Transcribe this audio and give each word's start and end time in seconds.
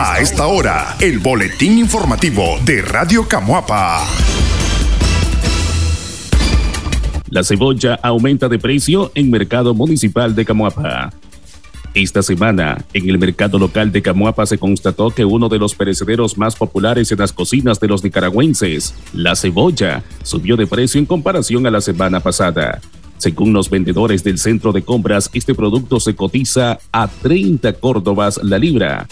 A 0.00 0.20
esta 0.20 0.46
hora, 0.46 0.96
el 1.00 1.18
boletín 1.18 1.76
informativo 1.76 2.56
de 2.64 2.82
Radio 2.82 3.26
Camuapa. 3.26 4.06
La 7.30 7.42
cebolla 7.42 7.98
aumenta 8.00 8.48
de 8.48 8.60
precio 8.60 9.10
en 9.16 9.28
mercado 9.28 9.74
municipal 9.74 10.36
de 10.36 10.44
Camuapa. 10.44 11.12
Esta 11.94 12.22
semana, 12.22 12.78
en 12.94 13.10
el 13.10 13.18
mercado 13.18 13.58
local 13.58 13.90
de 13.90 14.00
Camuapa 14.00 14.46
se 14.46 14.56
constató 14.56 15.10
que 15.10 15.24
uno 15.24 15.48
de 15.48 15.58
los 15.58 15.74
perecederos 15.74 16.38
más 16.38 16.54
populares 16.54 17.10
en 17.10 17.18
las 17.18 17.32
cocinas 17.32 17.80
de 17.80 17.88
los 17.88 18.04
nicaragüenses, 18.04 18.94
la 19.12 19.34
cebolla, 19.34 20.04
subió 20.22 20.56
de 20.56 20.68
precio 20.68 21.00
en 21.00 21.06
comparación 21.06 21.66
a 21.66 21.72
la 21.72 21.80
semana 21.80 22.20
pasada. 22.20 22.80
Según 23.16 23.52
los 23.52 23.68
vendedores 23.68 24.22
del 24.22 24.38
centro 24.38 24.70
de 24.70 24.82
compras, 24.82 25.28
este 25.32 25.56
producto 25.56 25.98
se 25.98 26.14
cotiza 26.14 26.78
a 26.92 27.08
30 27.08 27.72
córdobas 27.72 28.38
la 28.44 28.58
libra. 28.58 29.08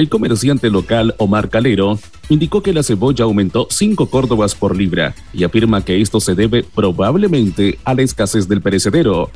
El 0.00 0.08
comerciante 0.08 0.70
local 0.70 1.14
Omar 1.18 1.50
Calero 1.50 1.98
indicó 2.30 2.62
que 2.62 2.72
la 2.72 2.82
cebolla 2.82 3.26
aumentó 3.26 3.66
5 3.68 4.06
córdobas 4.06 4.54
por 4.54 4.74
libra 4.74 5.14
y 5.34 5.44
afirma 5.44 5.84
que 5.84 6.00
esto 6.00 6.20
se 6.20 6.34
debe 6.34 6.62
probablemente 6.62 7.78
a 7.84 7.92
la 7.92 8.00
escasez 8.00 8.48
del 8.48 8.62
perecedero. 8.62 9.28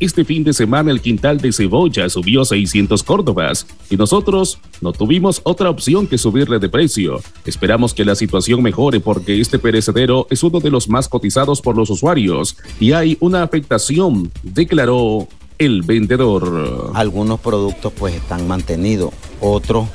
Este 0.00 0.24
fin 0.24 0.42
de 0.42 0.54
semana 0.54 0.90
el 0.90 1.02
quintal 1.02 1.36
de 1.36 1.52
cebolla 1.52 2.08
subió 2.08 2.46
600 2.46 3.02
córdobas 3.02 3.66
y 3.90 3.98
nosotros 3.98 4.58
no 4.80 4.92
tuvimos 4.92 5.42
otra 5.44 5.68
opción 5.68 6.06
que 6.06 6.16
subirle 6.16 6.60
de 6.60 6.70
precio. 6.70 7.20
Esperamos 7.44 7.92
que 7.92 8.06
la 8.06 8.14
situación 8.14 8.62
mejore 8.62 9.00
porque 9.00 9.38
este 9.38 9.58
perecedero 9.58 10.26
es 10.30 10.42
uno 10.42 10.60
de 10.60 10.70
los 10.70 10.88
más 10.88 11.10
cotizados 11.10 11.60
por 11.60 11.76
los 11.76 11.90
usuarios 11.90 12.56
y 12.80 12.92
hay 12.92 13.18
una 13.20 13.42
afectación, 13.42 14.32
declaró 14.42 15.28
el 15.58 15.82
vendedor. 15.82 16.92
Algunos 16.94 17.38
productos 17.38 17.92
pues 17.98 18.14
están 18.14 18.48
mantenidos, 18.48 19.12
otros 19.42 19.88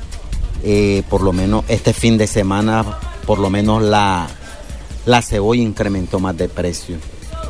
eh, 0.62 1.02
por 1.08 1.22
lo 1.22 1.32
menos 1.32 1.64
este 1.68 1.92
fin 1.92 2.18
de 2.18 2.26
semana 2.26 2.98
por 3.26 3.38
lo 3.38 3.50
menos 3.50 3.82
la, 3.82 4.28
la 5.06 5.22
cebolla 5.22 5.62
incrementó 5.62 6.20
más 6.20 6.36
de 6.36 6.48
precio. 6.48 6.96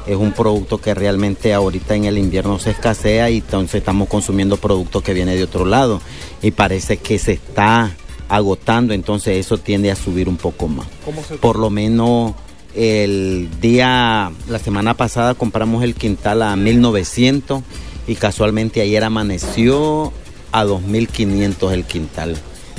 Es 0.07 0.17
un 0.17 0.33
producto 0.33 0.79
que 0.79 0.95
realmente 0.95 1.55
ahorita 1.55 1.95
en 1.95 2.05
el 2.05 2.19
invierno 2.19 2.59
se 2.59 2.71
escasea 2.71 3.31
y 3.31 3.39
entonces 3.39 3.77
estamos 3.77 4.09
consumiendo 4.09 4.57
productos 4.57 5.03
que 5.03 5.15
vienen 5.15 5.37
de 5.37 5.45
otro 5.45 5.65
lado. 5.65 6.01
Y 6.43 6.51
parece 6.51 6.97
que 6.97 7.19
se 7.19 7.33
está 7.33 7.93
agotando, 8.29 8.95
entonces 8.95 9.39
eso 9.39 9.59
tiende 9.59 9.91
a 9.91 9.97
subir 9.97 10.29
un 10.29 10.37
poco 10.37 10.67
más. 10.67 10.87
Por 11.41 11.59
lo 11.59 11.71
menos 11.71 12.33
el 12.75 13.49
día, 13.61 14.33
la 14.49 14.59
semana 14.59 14.95
pasada 14.95 15.35
compramos 15.35 15.85
el 15.85 15.95
quintal 15.95 16.43
a 16.43 16.57
1900 16.57 17.63
y 18.09 18.17
casualmente 18.17 18.81
ayer 18.81 19.05
amaneció 19.05 20.13
a 20.51 20.65
2500 20.65 21.73
el 21.73 21.85
quintal 21.85 22.37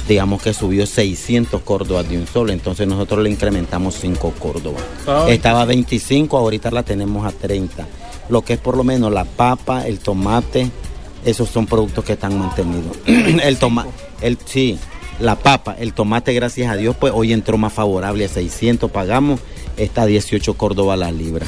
digamos 0.08 0.42
que 0.42 0.54
subió 0.54 0.86
600 0.86 1.62
córdobas 1.62 2.10
de 2.10 2.18
un 2.18 2.28
solo, 2.28 2.52
entonces 2.52 2.88
nosotros 2.88 3.24
le 3.24 3.30
incrementamos 3.30 3.96
5 3.96 4.34
córdobas. 4.40 4.84
Estaba 5.30 5.62
a 5.62 5.66
25, 5.66 6.38
ahorita 6.38 6.72
la 6.72 6.84
tenemos 6.84 7.26
a 7.26 7.32
30. 7.32 7.88
Lo 8.30 8.42
que 8.42 8.54
es 8.54 8.60
por 8.60 8.78
lo 8.78 8.84
menos 8.84 9.12
la 9.12 9.26
papa, 9.26 9.88
el 9.88 10.00
tomate, 10.00 10.70
esos 11.26 11.50
son 11.50 11.66
productos 11.66 12.04
que 12.04 12.14
están 12.14 12.38
mantenidos. 12.38 12.98
el 13.06 13.58
tomate, 13.58 13.92
el 14.22 14.38
sí, 14.46 14.78
la 15.20 15.36
papa, 15.36 15.76
el 15.80 15.94
tomate, 15.94 16.34
gracias 16.34 16.70
a 16.70 16.76
Dios, 16.76 16.96
pues 17.00 17.14
hoy 17.16 17.34
entró 17.34 17.58
más 17.58 17.74
favorable 17.74 18.26
a 18.26 18.30
600, 18.30 18.92
pagamos, 18.92 19.40
está 19.78 20.04
a 20.04 20.06
18 20.06 20.56
córdobas 20.56 21.00
la 21.00 21.12
libra, 21.12 21.46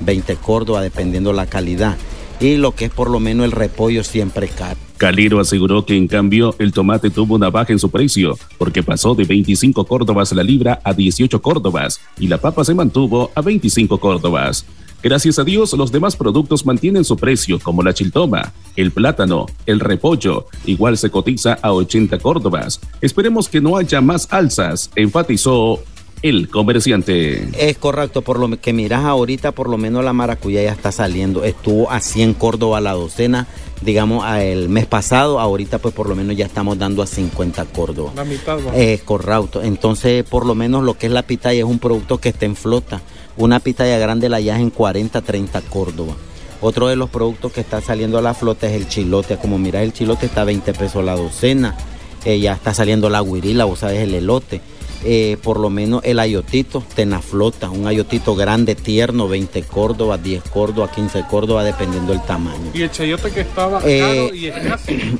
20 0.00 0.36
córdobas 0.36 0.82
dependiendo 0.82 1.32
la 1.32 1.46
calidad. 1.46 1.96
Y 2.38 2.56
lo 2.56 2.74
que 2.74 2.86
es 2.86 2.90
por 2.90 3.10
lo 3.10 3.18
menos 3.18 3.46
el 3.46 3.52
repollo 3.52 4.04
siempre 4.04 4.46
es 4.46 4.52
caro. 4.52 4.85
Calero 4.96 5.40
aseguró 5.40 5.84
que 5.84 5.96
en 5.96 6.08
cambio 6.08 6.54
el 6.58 6.72
tomate 6.72 7.10
tuvo 7.10 7.34
una 7.34 7.50
baja 7.50 7.72
en 7.72 7.78
su 7.78 7.90
precio, 7.90 8.38
porque 8.56 8.82
pasó 8.82 9.14
de 9.14 9.24
25 9.24 9.84
córdobas 9.84 10.32
la 10.32 10.42
libra 10.42 10.80
a 10.84 10.94
18 10.94 11.42
córdobas 11.42 12.00
y 12.18 12.28
la 12.28 12.38
papa 12.38 12.64
se 12.64 12.74
mantuvo 12.74 13.30
a 13.34 13.42
25 13.42 13.98
córdobas. 13.98 14.64
Gracias 15.02 15.38
a 15.38 15.44
Dios, 15.44 15.72
los 15.74 15.92
demás 15.92 16.16
productos 16.16 16.64
mantienen 16.64 17.04
su 17.04 17.16
precio, 17.16 17.58
como 17.60 17.82
la 17.82 17.92
chiltoma, 17.92 18.52
el 18.74 18.90
plátano, 18.90 19.46
el 19.66 19.80
repollo, 19.80 20.46
igual 20.64 20.96
se 20.96 21.10
cotiza 21.10 21.58
a 21.60 21.72
80 21.72 22.18
córdobas. 22.18 22.80
Esperemos 23.02 23.48
que 23.48 23.60
no 23.60 23.76
haya 23.76 24.00
más 24.00 24.26
alzas, 24.32 24.90
enfatizó 24.96 25.80
el 26.22 26.48
comerciante. 26.48 27.48
Es 27.58 27.78
correcto, 27.78 28.22
por 28.22 28.38
lo 28.38 28.60
que 28.60 28.72
miras 28.72 29.04
ahorita, 29.04 29.52
por 29.52 29.68
lo 29.68 29.78
menos 29.78 30.04
la 30.04 30.12
maracuyá 30.12 30.62
ya 30.62 30.72
está 30.72 30.92
saliendo. 30.92 31.44
Estuvo 31.44 31.90
a 31.90 32.00
100 32.00 32.34
Córdoba 32.34 32.80
la 32.80 32.92
docena, 32.92 33.46
digamos, 33.82 34.24
el 34.38 34.68
mes 34.68 34.86
pasado. 34.86 35.38
Ahorita, 35.38 35.78
pues 35.78 35.94
por 35.94 36.08
lo 36.08 36.16
menos 36.16 36.36
ya 36.36 36.46
estamos 36.46 36.78
dando 36.78 37.02
a 37.02 37.06
50 37.06 37.64
Córdoba. 37.66 38.12
La 38.16 38.24
mitad, 38.24 38.58
Es 38.74 39.02
correcto. 39.02 39.62
Entonces, 39.62 40.24
por 40.24 40.46
lo 40.46 40.54
menos 40.54 40.84
lo 40.84 40.94
que 40.94 41.06
es 41.06 41.12
la 41.12 41.22
pitaya 41.22 41.58
es 41.58 41.64
un 41.64 41.78
producto 41.78 42.18
que 42.18 42.30
está 42.30 42.46
en 42.46 42.56
flota. 42.56 43.00
Una 43.36 43.60
pitaya 43.60 43.98
grande 43.98 44.28
la 44.28 44.40
ya 44.40 44.58
en 44.58 44.70
40, 44.70 45.20
30 45.20 45.60
Córdoba. 45.62 46.14
Otro 46.62 46.88
de 46.88 46.96
los 46.96 47.10
productos 47.10 47.52
que 47.52 47.60
está 47.60 47.82
saliendo 47.82 48.16
a 48.16 48.22
la 48.22 48.32
flota 48.32 48.66
es 48.66 48.74
el 48.74 48.88
chilote. 48.88 49.36
Como 49.36 49.58
miras, 49.58 49.82
el 49.82 49.92
chilote 49.92 50.26
está 50.26 50.40
a 50.40 50.44
20 50.44 50.72
pesos 50.72 51.04
la 51.04 51.14
docena. 51.14 51.76
Eh, 52.24 52.40
ya 52.40 52.54
está 52.54 52.72
saliendo 52.72 53.10
la 53.10 53.22
guirila, 53.22 53.66
vos 53.66 53.80
sabes, 53.80 54.00
el 54.00 54.14
elote 54.14 54.60
eh, 55.04 55.36
por 55.42 55.60
lo 55.60 55.70
menos 55.70 56.02
el 56.04 56.18
ayotito, 56.18 56.82
tenaflota, 56.94 57.70
un 57.70 57.86
ayotito 57.86 58.34
grande, 58.34 58.74
tierno, 58.74 59.28
20 59.28 59.62
córdoba, 59.62 60.18
10 60.18 60.42
córdoba, 60.44 60.90
15 60.90 61.24
córdoba, 61.30 61.64
dependiendo 61.64 62.12
del 62.12 62.22
tamaño. 62.22 62.70
¿Y 62.74 62.82
el 62.82 62.90
chayote 62.90 63.30
que 63.30 63.40
estaba 63.40 63.80
eh, 63.84 64.30
y 64.34 64.50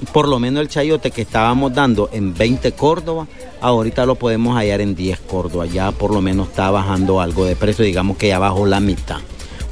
Por 0.13 0.29
lo 0.29 0.39
menos 0.39 0.63
el 0.63 0.69
chayote 0.69 1.11
que 1.11 1.23
estábamos 1.23 1.75
dando 1.75 2.11
en 2.13 2.35
20 2.35 2.73
córdoba, 2.73 3.27
ahorita 3.61 4.07
lo 4.07 4.17
podemos 4.17 4.57
hallar 4.57 4.81
en 4.81 4.95
10 4.95 5.21
córdoba, 5.21 5.67
ya 5.67 5.93
por 5.93 6.13
lo 6.13 6.21
menos 6.21 6.49
está 6.49 6.71
bajando 6.71 7.21
algo 7.21 7.45
de 7.45 7.57
precio, 7.57 7.85
digamos 7.85 8.17
que 8.17 8.29
ya 8.29 8.39
bajó 8.39 8.67
la 8.67 8.81
mitad. 8.81 9.19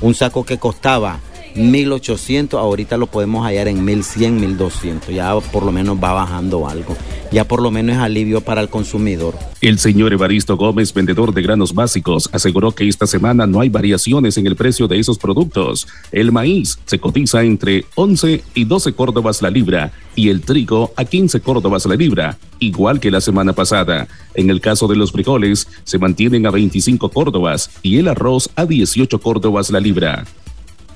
Un 0.01 0.15
saco 0.15 0.45
que 0.45 0.59
costaba 0.59 1.21
1800, 1.55 2.59
ahorita 2.59 2.97
lo 2.97 3.07
podemos 3.07 3.45
hallar 3.45 3.69
en 3.69 3.85
1100, 3.85 4.41
1200, 4.41 5.15
ya 5.15 5.39
por 5.53 5.65
lo 5.65 5.73
menos 5.73 5.97
va 6.03 6.13
bajando 6.13 6.69
algo, 6.69 6.97
ya 7.31 7.47
por 7.47 7.63
lo 7.63 7.71
menos 7.71 7.97
es 7.97 8.03
alivio 8.03 8.41
para 8.41 8.61
el 8.61 8.69
consumidor. 8.69 9.35
El 9.61 9.79
señor 9.79 10.13
Evaristo 10.13 10.57
Gómez, 10.57 10.93
vendedor 10.93 11.33
de 11.33 11.43
granos 11.43 11.75
básicos, 11.75 12.29
aseguró 12.33 12.73
que 12.73 12.89
esta 12.89 13.07
semana 13.07 13.47
no 13.47 13.61
hay 13.61 13.69
variaciones 13.69 14.37
en 14.37 14.47
el 14.47 14.57
precio 14.57 14.89
de 14.89 14.99
esos 14.99 15.19
productos. 15.19 15.87
El 16.13 16.33
maíz 16.33 16.79
se 16.85 16.99
cotiza 16.99 17.43
entre 17.43 17.85
11 17.95 18.43
y 18.55 18.65
12 18.65 18.93
córdobas 18.93 19.41
la 19.41 19.51
libra 19.51 19.93
y 20.17 20.29
el 20.29 20.43
trigo 20.43 20.93
a 20.97 21.05
15 21.05 21.41
córdobas 21.41 21.87
la 21.87 21.95
libra, 21.95 22.39
igual 22.59 23.01
que 23.01 23.11
la 23.11 23.21
semana 23.21 23.53
pasada. 23.53 24.09
En 24.35 24.51
el 24.51 24.61
caso 24.61 24.89
de 24.89 24.97
los 24.97 25.13
frijoles, 25.13 25.69
se 25.85 25.99
mantienen 25.99 26.47
a 26.47 26.51
25 26.51 27.09
córdobas 27.11 27.71
y 27.83 27.99
el 27.99 28.09
arroz 28.09 28.51
a 28.57 28.67
18 28.67 29.21
córdobas 29.21 29.71
la 29.71 29.81
libra. 29.81 30.25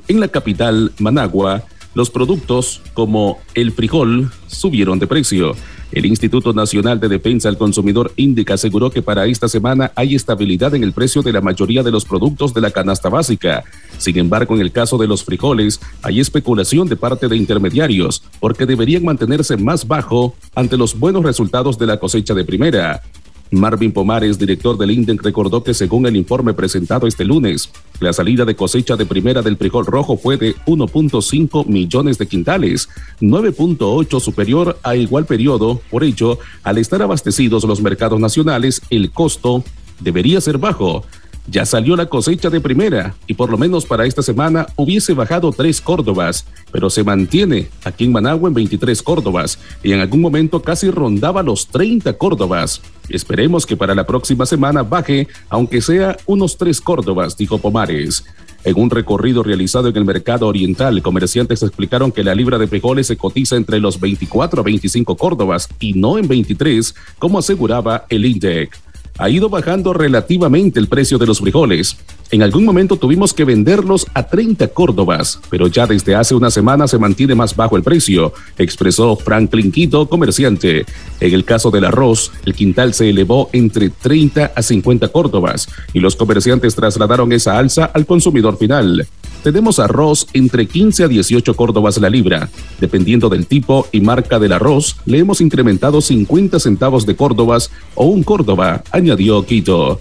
En 0.09 0.21
la 0.21 0.29
capital, 0.29 0.93
Managua, 0.99 1.65
los 1.95 2.09
productos 2.09 2.81
como 2.95 3.41
el 3.55 3.73
frijol 3.73 4.31
subieron 4.47 4.99
de 4.99 5.07
precio. 5.07 5.55
El 5.93 6.07
Instituto 6.07 6.55
Nacional 6.55 6.99
de 6.99 7.09
Defensa 7.09 7.51
al 7.51 7.59
Consumidor 7.59 8.13
Indica 8.17 8.55
aseguró 8.55 8.91
que 8.91 9.03
para 9.03 9.27
esta 9.27 9.49
semana 9.49 9.93
hay 9.95 10.15
estabilidad 10.15 10.75
en 10.75 10.83
el 10.83 10.93
precio 10.93 11.21
de 11.23 11.33
la 11.33 11.43
mayoría 11.43 11.83
de 11.83 11.91
los 11.91 12.07
productos 12.07 12.55
de 12.55 12.63
la 12.63 12.71
canasta 12.71 13.11
básica. 13.11 13.65
Sin 13.99 14.19
embargo, 14.19 14.55
en 14.55 14.63
el 14.63 14.73
caso 14.73 14.97
de 14.97 15.07
los 15.07 15.25
frijoles, 15.25 15.81
hay 16.03 16.21
especulación 16.21 16.89
de 16.89 16.97
parte 16.97 17.29
de 17.29 17.37
intermediarios 17.37 18.23
porque 18.41 18.65
deberían 18.65 19.05
mantenerse 19.05 19.57
más 19.59 19.87
bajo 19.87 20.35
ante 20.55 20.79
los 20.79 20.99
buenos 20.99 21.23
resultados 21.23 21.79
de 21.79 21.87
la 21.87 21.99
cosecha 21.99 22.33
de 22.33 22.45
primera. 22.45 23.03
Marvin 23.51 23.93
Pomares, 23.93 24.39
director 24.39 24.77
del 24.77 24.91
INDEC, 24.91 25.23
recordó 25.23 25.63
que 25.63 25.75
según 25.75 26.07
el 26.07 26.17
informe 26.17 26.55
presentado 26.55 27.07
este 27.07 27.25
lunes, 27.25 27.71
la 28.01 28.13
salida 28.13 28.45
de 28.45 28.57
cosecha 28.57 28.97
de 28.97 29.07
primera 29.07 29.43
del 29.43 29.57
frijol 29.57 29.87
rojo 29.87 30.17
fue 30.17 30.37
de 30.37 30.55
1.5 30.67 31.67
millones 31.67 32.19
de 32.19 32.27
quintales, 32.27 32.89
9.8 33.21 34.21
superior 34.21 34.79
a 34.83 34.97
igual 34.97 35.25
periodo. 35.27 35.81
Por 35.91 36.05
ello, 36.05 36.39
al 36.63 36.79
estar 36.79 37.03
abastecidos 37.03 37.65
los 37.65 37.81
mercados 37.81 38.21
nacionales, 38.21 38.83
el 38.91 39.11
costo 39.11 39.65
debería 40.01 40.41
ser 40.41 40.59
bajo. 40.59 41.05
Ya 41.51 41.65
salió 41.65 41.97
la 41.97 42.07
cosecha 42.07 42.51
de 42.51 42.61
primera 42.61 43.15
y 43.27 43.33
por 43.33 43.51
lo 43.51 43.57
menos 43.57 43.87
para 43.87 44.05
esta 44.05 44.21
semana 44.21 44.67
hubiese 44.77 45.15
bajado 45.15 45.51
tres 45.51 45.81
Córdobas, 45.81 46.45
pero 46.71 46.91
se 46.91 47.03
mantiene 47.03 47.71
aquí 47.85 48.05
en 48.05 48.13
Managua 48.13 48.49
en 48.49 48.55
23 48.55 49.03
Córdobas 49.03 49.59
y 49.83 49.93
en 49.93 50.01
algún 50.01 50.21
momento 50.21 50.61
casi 50.61 50.91
rondaba 50.91 51.43
los 51.43 51.69
30 51.69 52.13
Córdobas. 52.19 52.83
Esperemos 53.09 53.65
que 53.65 53.79
para 53.79 53.95
la 53.95 54.07
próxima 54.07 54.45
semana 54.45 54.83
baje, 54.83 55.27
aunque 55.49 55.81
sea 55.81 56.19
unos 56.27 56.59
tres 56.59 56.83
Córdobas, 56.83 57.35
dijo 57.35 57.57
Pomares. 57.57 58.25
En 58.65 58.79
un 58.79 58.91
recorrido 58.91 59.43
realizado 59.43 59.89
en 59.89 59.97
el 59.97 60.05
mercado 60.05 60.47
oriental, 60.47 61.01
comerciantes 61.01 61.63
explicaron 61.63 62.13
que 62.13 62.25
la 62.25 62.35
libra 62.35 62.59
de 62.59 62.67
frijoles 62.67 63.07
se 63.07 63.17
cotiza 63.17 63.57
entre 63.57 63.81
los 63.81 63.99
24 63.99 64.61
a 64.61 64.65
25 64.65 65.17
Córdobas 65.17 65.69
y 65.81 65.95
no 65.95 66.19
en 66.19 66.29
23, 66.29 66.95
como 67.19 67.39
aseguraba 67.39 68.05
el 68.11 68.27
INDEC. 68.27 68.88
Ha 69.19 69.29
ido 69.29 69.49
bajando 69.49 69.93
relativamente 69.93 70.81
el 70.81 70.87
precio 70.87 71.19
de 71.19 71.27
los 71.27 71.41
frijoles. 71.41 71.97
En 72.31 72.43
algún 72.43 72.65
momento 72.65 72.97
tuvimos 72.97 73.33
que 73.35 73.45
venderlos 73.45 74.07
a 74.15 74.23
30 74.23 74.69
córdobas, 74.69 75.41
pero 75.51 75.67
ya 75.67 75.87
desde 75.87 76.15
hace 76.15 76.35
una 76.35 76.51
semana 76.51 76.87
se 76.87 76.99
mantiene 76.99 77.35
más 77.35 77.57
bajo 77.57 77.77
el 77.77 77.83
precio, 77.83 78.33
expresó 78.59 79.17
Franklin 79.17 79.73
Quito, 79.73 80.09
comerciante. 80.09 80.85
En 81.21 81.35
el 81.35 81.45
caso 81.45 81.71
del 81.71 81.87
arroz, 81.87 82.31
el 82.45 82.55
quintal 82.55 82.95
se 82.95 83.09
elevó 83.09 83.49
entre 83.53 83.91
30 83.91 84.53
a 84.55 84.63
50 84.63 85.09
córdobas 85.09 85.69
y 85.93 86.01
los 86.01 86.17
comerciantes 86.17 86.75
trasladaron 86.75 87.33
esa 87.33 87.59
alza 87.59 87.87
al 87.87 88.07
consumidor 88.07 88.59
final. 88.59 89.07
Tenemos 89.43 89.79
arroz 89.79 90.27
entre 90.33 90.67
15 90.67 91.05
a 91.05 91.09
18 91.09 91.55
córdobas 91.55 91.99
la 91.99 92.11
libra. 92.11 92.49
Dependiendo 92.81 93.29
del 93.29 93.47
tipo 93.47 93.87
y 93.93 94.01
marca 94.01 94.39
del 94.39 94.53
arroz, 94.53 94.97
le 95.07 95.19
hemos 95.19 95.41
incrementado 95.41 96.01
50 96.01 96.59
centavos 96.59 97.07
de 97.07 97.17
córdobas 97.17 97.71
o 97.95 98.07
un 98.07 98.23
córdoba, 98.23 98.83
añadió 98.91 99.45
Quito. 99.45 100.01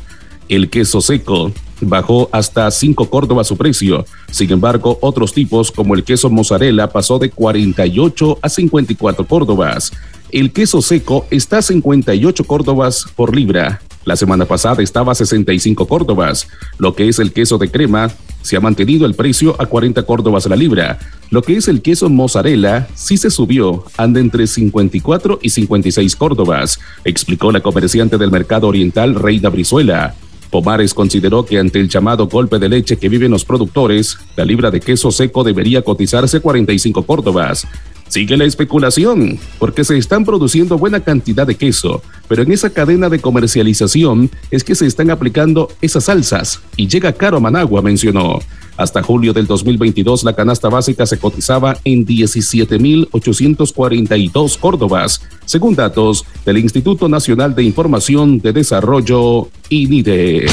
El 0.49 0.69
queso 0.69 1.01
seco 1.01 1.51
bajó 1.81 2.29
hasta 2.31 2.69
5 2.69 3.09
córdobas 3.09 3.47
su 3.47 3.57
precio. 3.57 4.05
Sin 4.31 4.51
embargo, 4.51 4.97
otros 5.01 5.33
tipos 5.33 5.71
como 5.71 5.95
el 5.95 6.03
queso 6.03 6.29
mozzarella 6.29 6.89
pasó 6.89 7.19
de 7.19 7.29
48 7.29 8.39
a 8.41 8.49
54 8.49 9.27
córdobas. 9.27 9.91
El 10.31 10.51
queso 10.51 10.81
seco 10.81 11.25
está 11.31 11.59
a 11.59 11.61
58 11.61 12.43
córdobas 12.43 13.05
por 13.15 13.35
libra. 13.35 13.81
La 14.03 14.15
semana 14.15 14.45
pasada 14.45 14.81
estaba 14.81 15.11
a 15.11 15.15
65 15.15 15.87
córdobas. 15.87 16.47
Lo 16.77 16.95
que 16.95 17.09
es 17.09 17.19
el 17.19 17.33
queso 17.33 17.57
de 17.57 17.69
crema, 17.69 18.09
se 18.41 18.55
ha 18.55 18.61
mantenido 18.61 19.05
el 19.05 19.15
precio 19.15 19.55
a 19.59 19.65
40 19.65 20.03
córdobas 20.03 20.45
la 20.45 20.55
libra. 20.55 20.99
Lo 21.29 21.41
que 21.41 21.57
es 21.57 21.67
el 21.67 21.81
queso 21.81 22.09
mozzarella 22.09 22.87
sí 22.95 23.17
se 23.17 23.29
subió, 23.29 23.83
anda 23.97 24.21
entre 24.21 24.47
54 24.47 25.39
y 25.41 25.49
56 25.49 26.15
córdobas, 26.15 26.79
explicó 27.03 27.51
la 27.51 27.59
comerciante 27.59 28.17
del 28.17 28.31
mercado 28.31 28.67
oriental 28.67 29.15
Reina 29.15 29.49
Brizuela. 29.49 30.15
Pomares 30.49 30.93
consideró 30.93 31.45
que 31.45 31.59
ante 31.59 31.79
el 31.79 31.89
llamado 31.89 32.27
golpe 32.27 32.59
de 32.59 32.69
leche 32.69 32.97
que 32.97 33.09
viven 33.09 33.31
los 33.31 33.45
productores, 33.45 34.17
la 34.35 34.45
libra 34.45 34.71
de 34.71 34.79
queso 34.79 35.11
seco 35.11 35.43
debería 35.43 35.81
cotizarse 35.81 36.39
45 36.39 37.03
córdobas. 37.03 37.67
Sigue 38.09 38.37
la 38.37 38.45
especulación, 38.45 39.37
porque 39.59 39.83
se 39.83 39.97
están 39.97 40.23
produciendo 40.23 40.77
buena 40.77 41.01
cantidad 41.01 41.45
de 41.45 41.55
queso, 41.55 42.01
pero 42.27 42.43
en 42.43 42.51
esa 42.51 42.69
cadena 42.69 43.09
de 43.09 43.19
comercialización 43.19 44.29
es 44.49 44.63
que 44.63 44.75
se 44.75 44.85
están 44.85 45.11
aplicando 45.11 45.69
esas 45.81 46.05
salsas 46.05 46.61
y 46.77 46.87
llega 46.87 47.11
caro 47.13 47.37
a 47.37 47.41
Managua, 47.41 47.81
mencionó. 47.81 48.39
Hasta 48.77 49.03
julio 49.03 49.33
del 49.33 49.47
2022 49.47 50.23
la 50.23 50.33
canasta 50.33 50.69
básica 50.69 51.05
se 51.05 51.17
cotizaba 51.17 51.77
en 51.83 52.05
17.842 52.05 54.57
córdobas, 54.57 55.21
según 55.45 55.75
datos 55.75 56.23
del 56.45 56.59
Instituto 56.59 57.09
Nacional 57.09 57.55
de 57.55 57.63
Información 57.63 58.39
de 58.39 58.53
Desarrollo, 58.53 59.49
INIDE. 59.69 60.45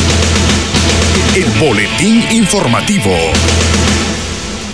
El 1.36 1.44
Boletín 1.60 2.24
Informativo. 2.32 3.12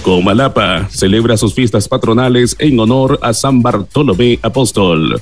Comalapa 0.02 0.88
celebra 0.88 1.36
sus 1.36 1.52
fiestas 1.52 1.86
patronales 1.86 2.56
en 2.58 2.80
honor 2.80 3.18
a 3.20 3.34
San 3.34 3.60
Bartolomé 3.60 4.38
Apóstol. 4.40 5.20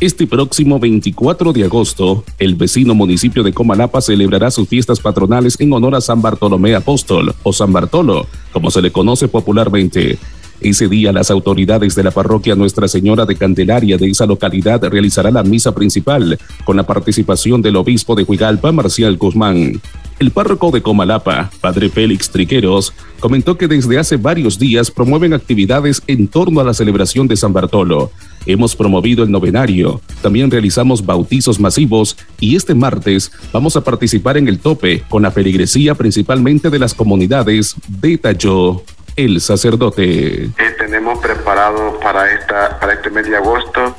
Este 0.00 0.26
próximo 0.26 0.80
24 0.80 1.52
de 1.52 1.64
agosto, 1.64 2.24
el 2.38 2.56
vecino 2.56 2.96
municipio 2.96 3.44
de 3.44 3.52
Comalapa 3.52 4.00
celebrará 4.00 4.50
sus 4.50 4.68
fiestas 4.68 4.98
patronales 4.98 5.58
en 5.60 5.72
honor 5.72 5.94
a 5.94 6.00
San 6.00 6.20
Bartolomé 6.20 6.74
Apóstol 6.74 7.32
o 7.44 7.52
San 7.52 7.72
Bartolo, 7.72 8.26
como 8.52 8.72
se 8.72 8.82
le 8.82 8.90
conoce 8.90 9.28
popularmente. 9.28 10.18
Ese 10.60 10.88
día 10.88 11.12
las 11.12 11.30
autoridades 11.30 11.94
de 11.94 12.02
la 12.02 12.10
parroquia 12.10 12.56
Nuestra 12.56 12.88
Señora 12.88 13.24
de 13.24 13.36
Candelaria 13.36 13.96
de 13.96 14.10
esa 14.10 14.26
localidad 14.26 14.82
realizarán 14.84 15.34
la 15.34 15.44
misa 15.44 15.72
principal 15.72 16.36
con 16.64 16.76
la 16.76 16.82
participación 16.82 17.62
del 17.62 17.76
obispo 17.76 18.16
de 18.16 18.24
Huigalpa, 18.24 18.72
Marcial 18.72 19.16
Guzmán. 19.16 19.80
El 20.18 20.32
párroco 20.32 20.72
de 20.72 20.82
Comalapa, 20.82 21.48
padre 21.60 21.88
Félix 21.88 22.28
Triqueros, 22.30 22.92
comentó 23.20 23.56
que 23.56 23.68
desde 23.68 23.98
hace 23.98 24.16
varios 24.16 24.58
días 24.58 24.90
promueven 24.90 25.32
actividades 25.32 26.02
en 26.08 26.26
torno 26.26 26.60
a 26.60 26.64
la 26.64 26.74
celebración 26.74 27.28
de 27.28 27.36
San 27.36 27.52
Bartolo. 27.52 28.10
Hemos 28.44 28.74
promovido 28.74 29.22
el 29.22 29.30
novenario, 29.30 30.00
también 30.20 30.50
realizamos 30.50 31.06
bautizos 31.06 31.60
masivos 31.60 32.16
y 32.40 32.56
este 32.56 32.74
martes 32.74 33.30
vamos 33.52 33.76
a 33.76 33.84
participar 33.84 34.36
en 34.36 34.48
el 34.48 34.58
tope 34.58 35.04
con 35.08 35.22
la 35.22 35.30
feligresía 35.30 35.94
principalmente 35.94 36.68
de 36.68 36.80
las 36.80 36.94
comunidades, 36.94 37.76
detalló 37.86 38.82
el 39.18 39.40
sacerdote. 39.40 40.44
Eh, 40.44 40.76
tenemos 40.78 41.18
preparado 41.18 41.98
para, 41.98 42.32
esta, 42.32 42.78
para 42.78 42.92
este 42.92 43.10
mes 43.10 43.26
de 43.28 43.36
agosto 43.36 43.96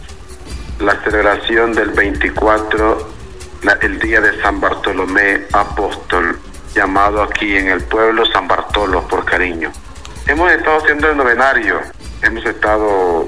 la 0.80 0.96
celebración 1.04 1.74
del 1.74 1.90
24, 1.90 3.10
el 3.82 4.00
día 4.00 4.22
de 4.22 4.42
San 4.42 4.62
Bartolomé 4.62 5.46
Apóstol, 5.52 6.40
llamado 6.74 7.22
aquí 7.22 7.58
en 7.58 7.68
el 7.68 7.84
pueblo 7.84 8.26
San 8.28 8.48
Bartolo 8.48 9.06
por 9.10 9.26
cariño. 9.26 9.74
Hemos 10.26 10.54
estado 10.54 10.78
haciendo 10.78 11.10
el 11.10 11.18
novenario, 11.18 11.82
hemos 12.22 12.46
estado 12.46 13.28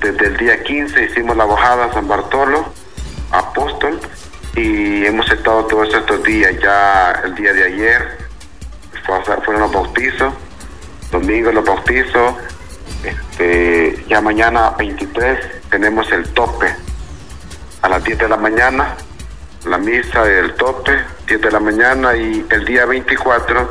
desde 0.00 0.26
el 0.26 0.36
día 0.36 0.62
15, 0.62 1.06
hicimos 1.06 1.36
la 1.36 1.44
bajada 1.44 1.92
San 1.92 2.06
Bartolo 2.06 2.66
Apóstol 3.32 3.98
y 4.54 5.04
hemos 5.06 5.28
estado 5.32 5.64
todos 5.64 5.92
estos 5.92 6.22
días, 6.22 6.54
ya 6.62 7.20
el 7.24 7.34
día 7.34 7.52
de 7.52 7.64
ayer 7.64 8.30
fueron 9.44 9.62
los 9.62 9.72
bautizos 9.72 10.32
domingo 11.10 11.52
los 11.52 11.64
bautizos, 11.64 12.34
este, 13.04 14.04
ya 14.08 14.20
mañana 14.20 14.70
23 14.78 15.38
tenemos 15.70 16.10
el 16.12 16.28
tope. 16.28 16.66
A 17.82 17.88
las 17.88 18.04
10 18.04 18.18
de 18.18 18.28
la 18.28 18.36
mañana, 18.36 18.96
la 19.66 19.78
misa 19.78 20.24
del 20.24 20.54
tope, 20.54 20.92
10 21.26 21.40
de 21.40 21.50
la 21.50 21.60
mañana 21.60 22.16
y 22.16 22.44
el 22.50 22.64
día 22.64 22.84
24 22.84 23.68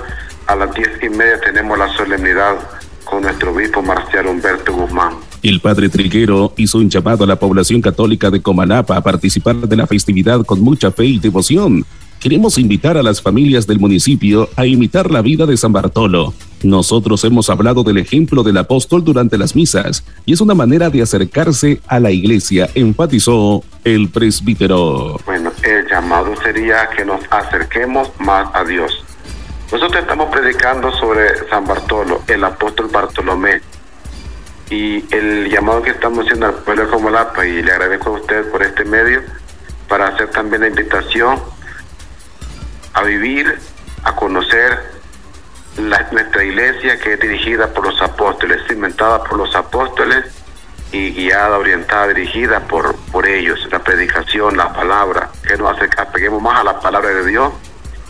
a 0.48 0.56
las 0.56 0.74
10 0.74 1.04
y 1.04 1.10
media 1.10 1.40
tenemos 1.42 1.78
la 1.78 1.88
solemnidad 1.96 2.56
con 3.04 3.22
nuestro 3.22 3.52
obispo 3.54 3.82
Marcial 3.82 4.28
Humberto 4.28 4.74
Guzmán. 4.74 5.14
El 5.42 5.62
padre 5.62 5.90
Triguero 5.90 6.54
hizo 6.58 6.80
un 6.80 6.90
llamado 6.90 7.24
a 7.24 7.28
la 7.28 7.38
población 7.38 7.82
católica 7.82 8.30
de 8.30 8.42
Comalapa 8.42 8.98
a 8.98 9.02
participar 9.02 9.56
de 9.56 9.76
la 9.76 9.88
festividad 9.88 10.46
con 10.46 10.60
mucha 10.62 10.92
fe 10.92 11.06
y 11.06 11.20
devoción 11.20 11.86
Queremos 12.20 12.58
invitar 12.58 12.98
a 12.98 13.04
las 13.04 13.22
familias 13.22 13.66
del 13.66 13.80
municipio 13.80 14.50
a 14.58 14.66
imitar 14.66 15.10
la 15.10 15.22
vida 15.22 15.46
de 15.46 15.56
San 15.56 15.72
Bartolo. 15.72 16.34
Nosotros 16.64 17.24
hemos 17.24 17.50
hablado 17.50 17.84
del 17.84 17.98
ejemplo 17.98 18.44
del 18.44 18.58
apóstol 18.58 19.06
durante 19.06 19.38
las 19.38 19.56
misas 19.56 20.04
y 20.26 20.34
es 20.34 20.42
una 20.42 20.54
manera 20.54 20.90
de 20.90 21.02
acercarse 21.02 21.80
a 21.88 21.98
la 22.02 22.12
iglesia, 22.12 22.70
enfatizó 22.76 23.64
el 23.86 24.10
presbítero. 24.10 25.18
Bueno, 25.26 25.54
el 25.64 25.88
llamado 25.88 26.36
sería 26.44 26.90
que 26.90 27.06
nos 27.06 27.22
acerquemos 27.32 28.10
más 28.20 28.50
a 28.54 28.66
Dios. 28.66 28.92
Nosotros 29.72 30.02
estamos 30.02 30.30
predicando 30.30 30.92
sobre 30.92 31.48
San 31.50 31.66
Bartolo, 31.66 32.24
el 32.28 32.44
apóstol 32.44 32.90
Bartolomé, 32.92 33.62
y 34.70 35.06
el 35.16 35.50
llamado 35.50 35.82
que 35.82 35.92
estamos 35.92 36.26
haciendo 36.26 36.48
al 36.48 36.56
pueblo 36.56 36.84
de 36.84 36.92
Comalapa, 36.92 37.48
y 37.48 37.64
le 37.64 37.72
agradezco 37.72 38.10
a 38.10 38.20
usted 38.20 38.52
por 38.52 38.62
este 38.62 38.84
medio, 38.84 39.22
para 39.88 40.08
hacer 40.08 40.30
también 40.32 40.64
la 40.64 40.68
invitación 40.68 41.40
a 43.00 43.04
vivir, 43.04 43.58
a 44.04 44.16
conocer 44.16 44.78
nuestra 45.78 46.44
iglesia 46.44 47.00
que 47.00 47.14
es 47.14 47.20
dirigida 47.20 47.74
por 47.74 47.86
los 47.86 48.02
apóstoles, 48.02 48.62
cimentada 48.68 49.24
por 49.24 49.38
los 49.38 49.56
apóstoles 49.56 50.26
y 50.92 51.12
guiada, 51.12 51.58
orientada, 51.58 52.08
dirigida 52.10 52.60
por, 52.62 52.96
por 53.12 53.26
ellos, 53.26 53.60
la 53.72 53.80
predicación, 53.80 54.58
la 54.58 54.74
palabra, 54.74 55.30
que 55.48 55.56
nos 55.56 55.78
apeguemos 55.98 56.42
más 56.42 56.60
a 56.60 56.64
la 56.66 56.80
palabra 56.80 57.10
de 57.10 57.26
Dios 57.26 57.54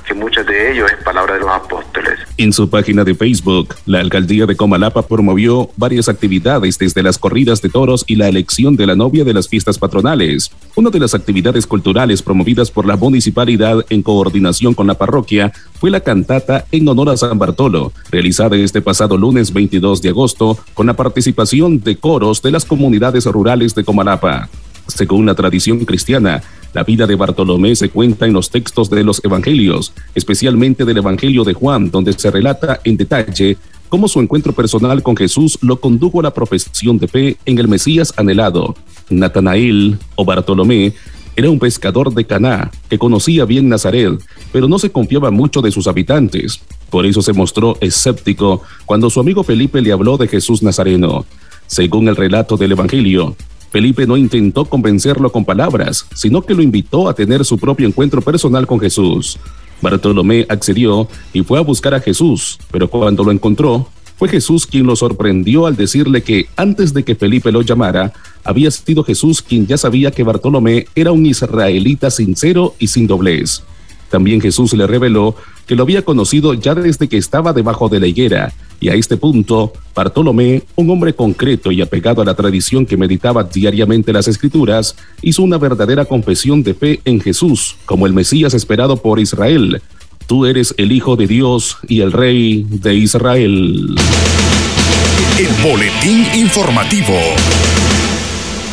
que 0.09 0.43
de 0.43 0.71
ellos 0.71 0.89
es 0.91 1.03
palabra 1.03 1.35
de 1.35 1.41
los 1.41 1.49
apóstoles. 1.49 2.19
En 2.37 2.51
su 2.51 2.69
página 2.69 3.03
de 3.03 3.13
Facebook, 3.13 3.75
la 3.85 3.99
alcaldía 3.99 4.45
de 4.45 4.55
Comalapa 4.55 5.03
promovió 5.03 5.69
varias 5.77 6.09
actividades 6.09 6.77
desde 6.79 7.03
las 7.03 7.17
corridas 7.17 7.61
de 7.61 7.69
toros 7.69 8.03
y 8.07 8.15
la 8.15 8.27
elección 8.27 8.75
de 8.75 8.87
la 8.87 8.95
novia 8.95 9.23
de 9.23 9.33
las 9.33 9.47
fiestas 9.47 9.77
patronales. 9.77 10.51
Una 10.75 10.89
de 10.89 10.99
las 10.99 11.13
actividades 11.13 11.67
culturales 11.67 12.21
promovidas 12.21 12.71
por 12.71 12.85
la 12.85 12.95
municipalidad 12.95 13.85
en 13.89 14.01
coordinación 14.01 14.73
con 14.73 14.87
la 14.87 14.95
parroquia 14.95 15.51
fue 15.79 15.91
la 15.91 16.01
cantata 16.01 16.65
en 16.71 16.87
honor 16.87 17.09
a 17.09 17.17
San 17.17 17.37
Bartolo, 17.37 17.93
realizada 18.09 18.55
este 18.55 18.81
pasado 18.81 19.17
lunes 19.17 19.53
22 19.53 20.01
de 20.01 20.09
agosto 20.09 20.57
con 20.73 20.87
la 20.87 20.95
participación 20.95 21.81
de 21.81 21.97
coros 21.97 22.41
de 22.41 22.51
las 22.51 22.65
comunidades 22.65 23.25
rurales 23.25 23.75
de 23.75 23.83
Comalapa. 23.83 24.49
Según 24.87 25.27
la 25.27 25.35
tradición 25.35 25.85
cristiana, 25.85 26.41
la 26.73 26.83
vida 26.83 27.07
de 27.07 27.15
Bartolomé 27.15 27.75
se 27.75 27.89
cuenta 27.89 28.25
en 28.25 28.33
los 28.33 28.49
textos 28.49 28.89
de 28.89 29.03
los 29.03 29.23
evangelios, 29.23 29.93
especialmente 30.13 30.85
del 30.85 30.97
Evangelio 30.97 31.43
de 31.43 31.53
Juan, 31.53 31.89
donde 31.89 32.13
se 32.13 32.29
relata 32.29 32.79
en 32.83 32.97
detalle 32.97 33.57
cómo 33.89 34.07
su 34.07 34.19
encuentro 34.19 34.53
personal 34.53 35.01
con 35.01 35.17
Jesús 35.17 35.57
lo 35.61 35.79
condujo 35.79 36.19
a 36.19 36.23
la 36.23 36.33
profesión 36.33 36.99
de 36.99 37.07
fe 37.07 37.37
en 37.45 37.57
el 37.57 37.67
Mesías 37.67 38.13
anhelado. 38.17 38.75
Natanael 39.09 39.97
o 40.15 40.25
Bartolomé 40.25 40.93
era 41.35 41.49
un 41.49 41.57
pescador 41.57 42.13
de 42.13 42.25
Caná 42.25 42.69
que 42.89 42.99
conocía 42.99 43.45
bien 43.45 43.69
Nazaret, 43.69 44.19
pero 44.51 44.67
no 44.67 44.77
se 44.77 44.91
confiaba 44.91 45.31
mucho 45.31 45.61
de 45.61 45.71
sus 45.71 45.87
habitantes. 45.87 46.59
Por 46.89 47.05
eso 47.05 47.21
se 47.21 47.33
mostró 47.33 47.77
escéptico 47.81 48.61
cuando 48.85 49.09
su 49.09 49.19
amigo 49.19 49.43
Felipe 49.43 49.81
le 49.81 49.91
habló 49.91 50.17
de 50.17 50.27
Jesús 50.27 50.61
Nazareno. 50.61 51.25
Según 51.65 52.09
el 52.09 52.15
relato 52.15 52.57
del 52.57 52.73
Evangelio, 52.73 53.35
Felipe 53.71 54.07
no 54.07 54.17
intentó 54.17 54.65
convencerlo 54.65 55.31
con 55.31 55.45
palabras, 55.45 56.05
sino 56.15 56.41
que 56.41 56.55
lo 56.55 56.61
invitó 56.61 57.07
a 57.07 57.13
tener 57.13 57.45
su 57.45 57.57
propio 57.57 57.87
encuentro 57.87 58.21
personal 58.21 58.65
con 58.65 58.79
Jesús. 58.79 59.37
Bartolomé 59.81 60.45
accedió 60.49 61.07
y 61.33 61.43
fue 61.43 61.59
a 61.59 61.61
buscar 61.61 61.93
a 61.93 62.01
Jesús, 62.01 62.59
pero 62.71 62.89
cuando 62.89 63.23
lo 63.23 63.31
encontró, 63.31 63.87
fue 64.17 64.27
Jesús 64.27 64.67
quien 64.67 64.85
lo 64.85 64.97
sorprendió 64.97 65.65
al 65.65 65.77
decirle 65.77 66.23
que 66.23 66.47
antes 66.57 66.93
de 66.93 67.03
que 67.03 67.15
Felipe 67.15 67.53
lo 67.53 67.61
llamara, 67.61 68.11
había 68.43 68.69
sido 68.69 69.03
Jesús 69.03 69.41
quien 69.41 69.65
ya 69.65 69.77
sabía 69.77 70.11
que 70.11 70.23
Bartolomé 70.23 70.87
era 70.93 71.13
un 71.13 71.25
israelita 71.25 72.11
sincero 72.11 72.75
y 72.79 72.87
sin 72.87 73.07
doblez. 73.07 73.63
También 74.09 74.41
Jesús 74.41 74.73
le 74.73 74.87
reveló 74.87 75.35
que 75.69 75.75
lo 75.75 75.83
había 75.83 76.01
conocido 76.01 76.55
ya 76.55 76.73
desde 76.73 77.07
que 77.07 77.17
estaba 77.17 77.53
debajo 77.53 77.89
de 77.89 77.99
la 77.99 78.07
higuera, 78.07 78.51
y 78.79 78.89
a 78.89 78.95
este 78.95 79.17
punto, 79.17 79.71
Bartolomé, 79.93 80.63
un 80.75 80.89
hombre 80.89 81.13
concreto 81.13 81.71
y 81.71 81.79
apegado 81.79 82.23
a 82.23 82.25
la 82.25 82.33
tradición 82.33 82.87
que 82.87 82.97
meditaba 82.97 83.43
diariamente 83.43 84.11
las 84.11 84.27
escrituras, 84.27 84.95
hizo 85.21 85.43
una 85.43 85.59
verdadera 85.59 86.05
confesión 86.05 86.63
de 86.63 86.73
fe 86.73 87.01
en 87.05 87.21
Jesús 87.21 87.75
como 87.85 88.07
el 88.07 88.13
Mesías 88.13 88.55
esperado 88.55 88.97
por 88.97 89.19
Israel, 89.19 89.79
Tú 90.25 90.47
eres 90.47 90.73
el 90.77 90.91
Hijo 90.91 91.15
de 91.15 91.27
Dios 91.27 91.77
y 91.87 92.01
el 92.01 92.11
Rey 92.11 92.65
de 92.67 92.95
Israel. 92.95 93.95
El 95.39 95.47
Boletín 95.63 96.25
Informativo. 96.35 97.15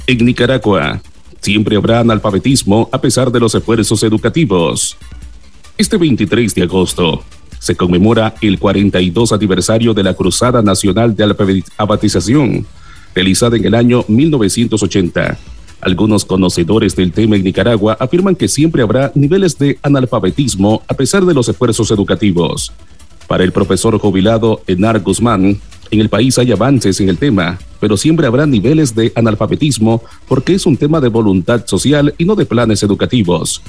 En 0.06 0.24
Nicaragua, 0.24 1.00
siempre 1.42 1.76
habrá 1.76 2.00
analfabetismo 2.00 2.88
a 2.90 3.00
pesar 3.00 3.30
de 3.30 3.40
los 3.40 3.54
esfuerzos 3.54 4.02
educativos. 4.02 4.96
Este 5.78 5.96
23 5.96 6.54
de 6.54 6.62
agosto 6.62 7.22
se 7.58 7.76
conmemora 7.76 8.34
el 8.40 8.58
42 8.58 9.32
aniversario 9.32 9.92
de 9.94 10.02
la 10.02 10.14
Cruzada 10.14 10.62
Nacional 10.62 11.14
de 11.14 11.24
Alfabetización, 11.24 12.66
realizada 13.14 13.56
en 13.56 13.64
el 13.64 13.74
año 13.74 14.04
1980 14.08 15.38
algunos 15.80 16.24
conocedores 16.24 16.96
del 16.96 17.12
tema 17.12 17.36
en 17.36 17.44
Nicaragua 17.44 17.96
afirman 18.00 18.34
que 18.34 18.48
siempre 18.48 18.82
habrá 18.82 19.12
niveles 19.14 19.58
de 19.58 19.78
analfabetismo 19.82 20.82
a 20.88 20.94
pesar 20.94 21.24
de 21.24 21.34
los 21.34 21.48
esfuerzos 21.48 21.90
educativos. 21.90 22.72
Para 23.28 23.44
el 23.44 23.52
profesor 23.52 23.98
jubilado 23.98 24.62
Enar 24.66 25.00
Guzmán, 25.00 25.60
en 25.90 26.00
el 26.00 26.08
país 26.08 26.38
hay 26.38 26.50
avances 26.52 27.00
en 27.00 27.08
el 27.08 27.18
tema, 27.18 27.58
pero 27.78 27.96
siempre 27.96 28.26
habrá 28.26 28.46
niveles 28.46 28.94
de 28.94 29.12
analfabetismo 29.14 30.02
porque 30.26 30.54
es 30.54 30.64
un 30.66 30.76
tema 30.76 31.00
de 31.00 31.08
voluntad 31.08 31.66
social 31.66 32.14
y 32.16 32.24
no 32.24 32.34
de 32.34 32.46
planes 32.46 32.82
educativos. 32.82 33.62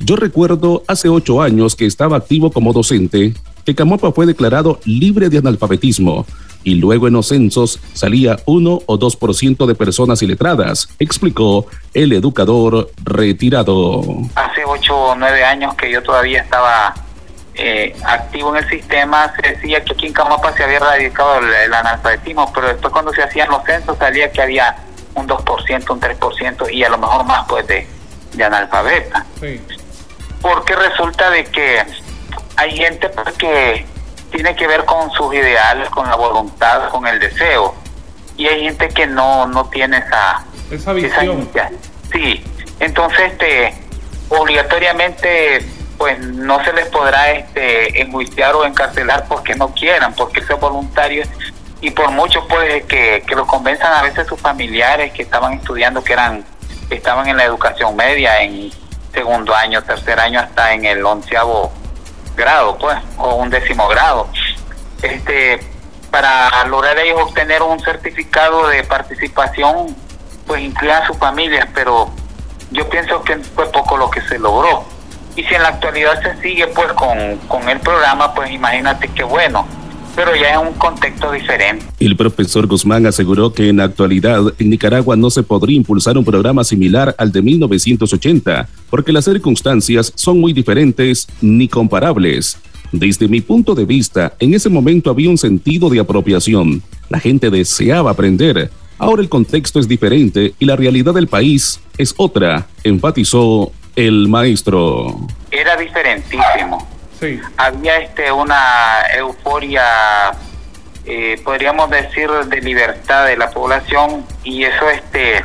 Yo 0.00 0.16
recuerdo 0.16 0.82
hace 0.86 1.08
ocho 1.08 1.42
años 1.42 1.74
que 1.74 1.86
estaba 1.86 2.16
activo 2.16 2.50
como 2.50 2.72
docente 2.72 3.34
que 3.68 3.74
Camopa 3.74 4.12
fue 4.12 4.24
declarado 4.24 4.80
libre 4.86 5.28
de 5.28 5.38
analfabetismo 5.38 6.24
y 6.64 6.76
luego 6.76 7.06
en 7.06 7.12
los 7.12 7.28
censos 7.28 7.80
salía 7.92 8.36
1 8.46 8.80
o 8.86 8.98
2% 8.98 9.66
de 9.66 9.74
personas 9.74 10.22
iletradas, 10.22 10.88
explicó 10.98 11.66
el 11.92 12.12
educador 12.12 12.90
retirado. 13.04 14.02
Hace 14.34 14.64
8 14.64 14.96
o 14.96 15.14
9 15.14 15.44
años 15.44 15.74
que 15.74 15.90
yo 15.90 16.02
todavía 16.02 16.40
estaba 16.40 16.94
eh, 17.54 17.94
activo 18.04 18.56
en 18.56 18.64
el 18.64 18.70
sistema, 18.70 19.32
se 19.36 19.54
decía 19.54 19.84
que 19.84 19.92
aquí 19.92 20.06
en 20.06 20.12
Camapa 20.14 20.52
se 20.56 20.64
había 20.64 20.76
erradicado 20.76 21.38
el, 21.38 21.74
analfabetismo, 21.74 22.50
pero 22.54 22.68
después 22.68 22.92
cuando 22.92 23.12
se 23.12 23.22
hacían 23.22 23.50
los 23.50 23.62
censos 23.64 23.98
salía 23.98 24.32
que 24.32 24.40
había 24.40 24.76
un 25.14 25.28
2%, 25.28 25.90
un 25.90 26.00
3% 26.00 26.72
y 26.72 26.84
a 26.84 26.88
lo 26.88 26.98
mejor 26.98 27.26
más 27.26 27.46
pues 27.48 27.66
de, 27.66 27.86
de 28.32 28.44
analfabeta. 28.44 29.26
Porque 30.40 30.74
resulta 30.74 31.30
de 31.30 31.44
que 31.44 31.84
hay 32.56 32.76
gente 32.76 33.08
pues, 33.08 33.34
que 33.36 33.86
tiene 34.30 34.54
que 34.54 34.66
ver 34.66 34.84
con 34.84 35.10
sus 35.12 35.34
ideales, 35.34 35.88
con 35.90 36.08
la 36.08 36.16
voluntad, 36.16 36.88
con 36.90 37.06
el 37.06 37.18
deseo. 37.18 37.74
Y 38.36 38.46
hay 38.46 38.64
gente 38.64 38.88
que 38.88 39.06
no, 39.06 39.46
no 39.46 39.68
tiene 39.68 39.98
esa, 39.98 40.44
esa 40.70 40.92
visión. 40.92 41.48
sí, 42.12 42.44
entonces 42.78 43.32
este, 43.32 43.74
obligatoriamente 44.28 45.64
pues 45.96 46.20
no 46.20 46.62
se 46.64 46.72
les 46.72 46.86
podrá 46.86 47.32
este, 47.32 48.00
enjuiciar 48.00 48.54
o 48.54 48.64
encarcelar 48.64 49.26
porque 49.28 49.56
no 49.56 49.74
quieran, 49.74 50.14
porque 50.14 50.40
son 50.42 50.60
voluntarios 50.60 51.28
y 51.80 51.90
por 51.90 52.10
mucho 52.12 52.46
pues 52.46 52.84
que, 52.84 53.24
que 53.26 53.34
lo 53.34 53.46
convenzan 53.46 53.92
a 53.92 54.02
veces 54.02 54.26
sus 54.28 54.40
familiares 54.40 55.12
que 55.12 55.22
estaban 55.22 55.54
estudiando, 55.54 56.02
que 56.04 56.12
eran 56.12 56.44
estaban 56.90 57.28
en 57.28 57.36
la 57.36 57.44
educación 57.44 57.96
media, 57.96 58.40
en 58.42 58.70
segundo 59.18 59.52
año, 59.54 59.82
tercer 59.82 60.20
año, 60.20 60.38
hasta 60.38 60.72
en 60.72 60.84
el 60.84 61.04
onceavo 61.04 61.72
grado, 62.36 62.78
pues, 62.78 62.96
o 63.16 63.34
un 63.34 63.50
décimo 63.50 63.88
grado. 63.88 64.28
Este, 65.02 65.60
para 66.10 66.64
lograr 66.66 66.96
ellos 66.98 67.20
obtener 67.20 67.62
un 67.62 67.80
certificado 67.80 68.68
de 68.68 68.84
participación, 68.84 69.96
pues 70.46 70.62
incluían 70.62 71.04
sus 71.04 71.18
familias, 71.18 71.68
pero 71.74 72.10
yo 72.70 72.88
pienso 72.88 73.22
que 73.22 73.36
fue 73.38 73.70
poco 73.72 73.96
lo 73.96 74.08
que 74.08 74.20
se 74.22 74.38
logró. 74.38 74.84
Y 75.34 75.42
si 75.42 75.54
en 75.54 75.62
la 75.62 75.70
actualidad 75.70 76.22
se 76.22 76.40
sigue 76.40 76.68
pues 76.68 76.92
con, 76.92 77.36
con 77.48 77.68
el 77.68 77.80
programa, 77.80 78.34
pues 78.34 78.50
imagínate 78.50 79.08
qué 79.08 79.24
bueno 79.24 79.66
pero 80.18 80.34
ya 80.34 80.54
en 80.54 80.66
un 80.66 80.74
contexto 80.74 81.30
diferente. 81.30 81.84
El 82.00 82.16
profesor 82.16 82.66
Guzmán 82.66 83.06
aseguró 83.06 83.52
que 83.52 83.68
en 83.68 83.76
la 83.76 83.84
actualidad 83.84 84.52
en 84.58 84.70
Nicaragua 84.70 85.14
no 85.14 85.30
se 85.30 85.44
podría 85.44 85.76
impulsar 85.76 86.18
un 86.18 86.24
programa 86.24 86.64
similar 86.64 87.14
al 87.18 87.30
de 87.30 87.40
1980, 87.40 88.68
porque 88.90 89.12
las 89.12 89.26
circunstancias 89.26 90.12
son 90.16 90.40
muy 90.40 90.52
diferentes 90.52 91.28
ni 91.40 91.68
comparables. 91.68 92.58
Desde 92.90 93.28
mi 93.28 93.40
punto 93.40 93.76
de 93.76 93.84
vista, 93.84 94.34
en 94.40 94.54
ese 94.54 94.68
momento 94.68 95.08
había 95.08 95.30
un 95.30 95.38
sentido 95.38 95.88
de 95.88 96.00
apropiación. 96.00 96.82
La 97.08 97.20
gente 97.20 97.48
deseaba 97.48 98.10
aprender. 98.10 98.72
Ahora 98.98 99.22
el 99.22 99.28
contexto 99.28 99.78
es 99.78 99.86
diferente 99.86 100.52
y 100.58 100.64
la 100.64 100.74
realidad 100.74 101.14
del 101.14 101.28
país 101.28 101.78
es 101.96 102.12
otra, 102.16 102.66
enfatizó 102.82 103.70
el 103.94 104.26
maestro. 104.26 105.28
Era 105.52 105.76
diferentísimo 105.76 106.97
había 107.56 107.98
este 107.98 108.30
una 108.30 109.02
euforia, 109.14 110.32
eh, 111.04 111.40
podríamos 111.44 111.90
decir, 111.90 112.30
de 112.30 112.60
libertad 112.60 113.26
de 113.26 113.36
la 113.36 113.50
población 113.50 114.24
y 114.44 114.64
eso 114.64 114.88
este 114.90 115.44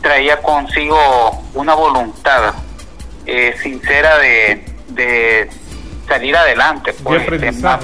traía 0.00 0.40
consigo 0.40 1.42
una 1.54 1.74
voluntad 1.74 2.54
eh, 3.26 3.56
sincera 3.60 4.18
de, 4.18 4.64
de 4.88 5.50
salir 6.06 6.36
adelante. 6.36 6.94
Pues, 7.02 7.22
este, 7.26 7.52
más, 7.52 7.80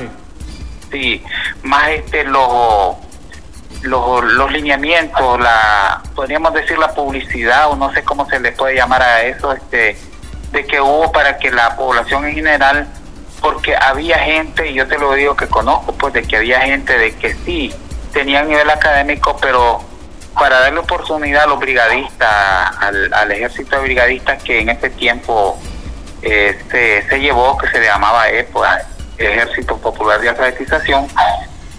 sí, 0.90 1.23
más 1.62 1.88
este 1.88 2.25
los, 2.25 2.97
los, 3.82 4.25
los 4.25 4.52
lineamientos, 4.52 5.40
la 5.40 6.02
podríamos 6.14 6.54
decir 6.54 6.78
la 6.78 6.94
publicidad 6.94 7.71
o 7.71 7.76
no 7.76 7.92
sé 7.92 8.04
cómo 8.04 8.28
se 8.28 8.38
le 8.38 8.52
puede 8.52 8.76
llamar 8.76 9.02
a 9.02 9.23
eso, 9.23 9.52
este 9.52 9.97
de 10.52 10.66
que 10.66 10.80
hubo 10.80 11.11
para 11.11 11.38
que 11.38 11.50
la 11.50 11.76
población 11.76 12.26
en 12.26 12.35
general, 12.35 12.87
porque 13.40 13.75
había 13.75 14.18
gente, 14.18 14.71
y 14.71 14.75
yo 14.75 14.87
te 14.87 14.99
lo 14.99 15.12
digo 15.14 15.35
que 15.37 15.49
conozco, 15.49 15.92
pues 15.94 16.12
de 16.14 16.23
que 16.23 16.37
había 16.37 16.61
gente 16.61 16.97
de 16.97 17.14
que 17.16 17.35
sí, 17.44 17.75
tenían 18.12 18.49
nivel 18.49 18.71
académico, 18.71 19.37
pero 19.40 19.80
para 20.38 20.61
darle 20.61 20.80
oportunidad 20.80 21.44
a 21.44 21.47
los 21.47 21.59
brigadistas, 21.59 22.28
al, 22.78 23.32
ejército 23.32 23.76
de 23.76 23.82
brigadistas 23.82 24.42
que 24.42 24.61
en 24.61 24.68
ese 24.68 24.90
tiempo 24.90 25.59
eh, 26.23 26.59
se, 27.09 27.18
llevó, 27.18 27.56
que 27.59 27.68
se 27.68 27.82
llamaba 27.82 28.28
EPO, 28.28 28.64
Ejército 29.18 29.76
Popular 29.78 30.21
de 30.21 30.30
Alfabetización, 30.30 31.06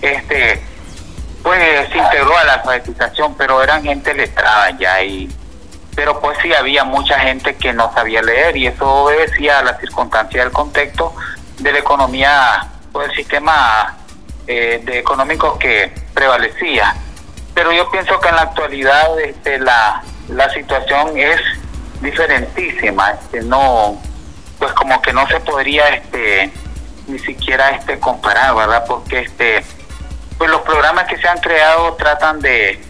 este 0.01 0.62
pues 1.44 1.89
se 1.89 1.98
integró 1.98 2.38
a 2.38 2.44
la 2.46 2.53
alfabetización, 2.53 3.36
pero 3.36 3.62
eran 3.62 3.84
gente 3.84 4.13
letrada 4.13 4.70
ya 4.80 5.03
y 5.03 5.30
pero 5.96 6.20
pues 6.20 6.38
sí 6.42 6.54
había 6.54 6.84
mucha 6.84 7.20
gente 7.20 7.56
que 7.56 7.74
no 7.74 7.92
sabía 7.94 8.22
leer 8.22 8.58
y 8.58 8.68
eso 8.68 8.86
obedecía 8.88 9.60
a 9.60 9.64
la 9.64 9.78
circunstancia 9.80 10.44
del 10.44 10.52
contexto 10.52 11.14
de 11.60 11.72
la 11.72 11.80
economía 11.80 12.68
o 12.92 13.00
del 13.02 13.14
sistema 13.14 13.98
eh, 14.48 14.82
de 14.84 15.00
económico 15.00 15.58
que 15.60 15.92
prevalecía. 16.14 16.96
Pero 17.54 17.72
yo 17.72 17.90
pienso 17.92 18.20
que 18.20 18.30
en 18.30 18.36
la 18.36 18.42
actualidad 18.44 19.20
este, 19.20 19.60
la, 19.60 20.04
la 20.30 20.50
situación 20.52 21.18
es 21.18 21.40
diferentísima, 22.02 23.12
este, 23.12 23.42
no, 23.42 24.02
pues 24.60 24.74
como 24.74 25.02
que 25.02 25.14
no 25.14 25.28
se 25.28 25.40
podría 25.40 25.90
este, 25.90 26.52
ni 27.08 27.20
siquiera 27.20 27.70
este 27.72 28.00
comparar, 28.00 28.56
¿verdad? 28.56 28.84
Porque 28.88 29.20
este, 29.20 29.64
pues 30.38 30.50
los 30.50 30.62
programas 30.62 31.06
que 31.06 31.18
se 31.18 31.28
han 31.28 31.38
creado 31.40 31.94
tratan 31.94 32.40
de, 32.42 32.82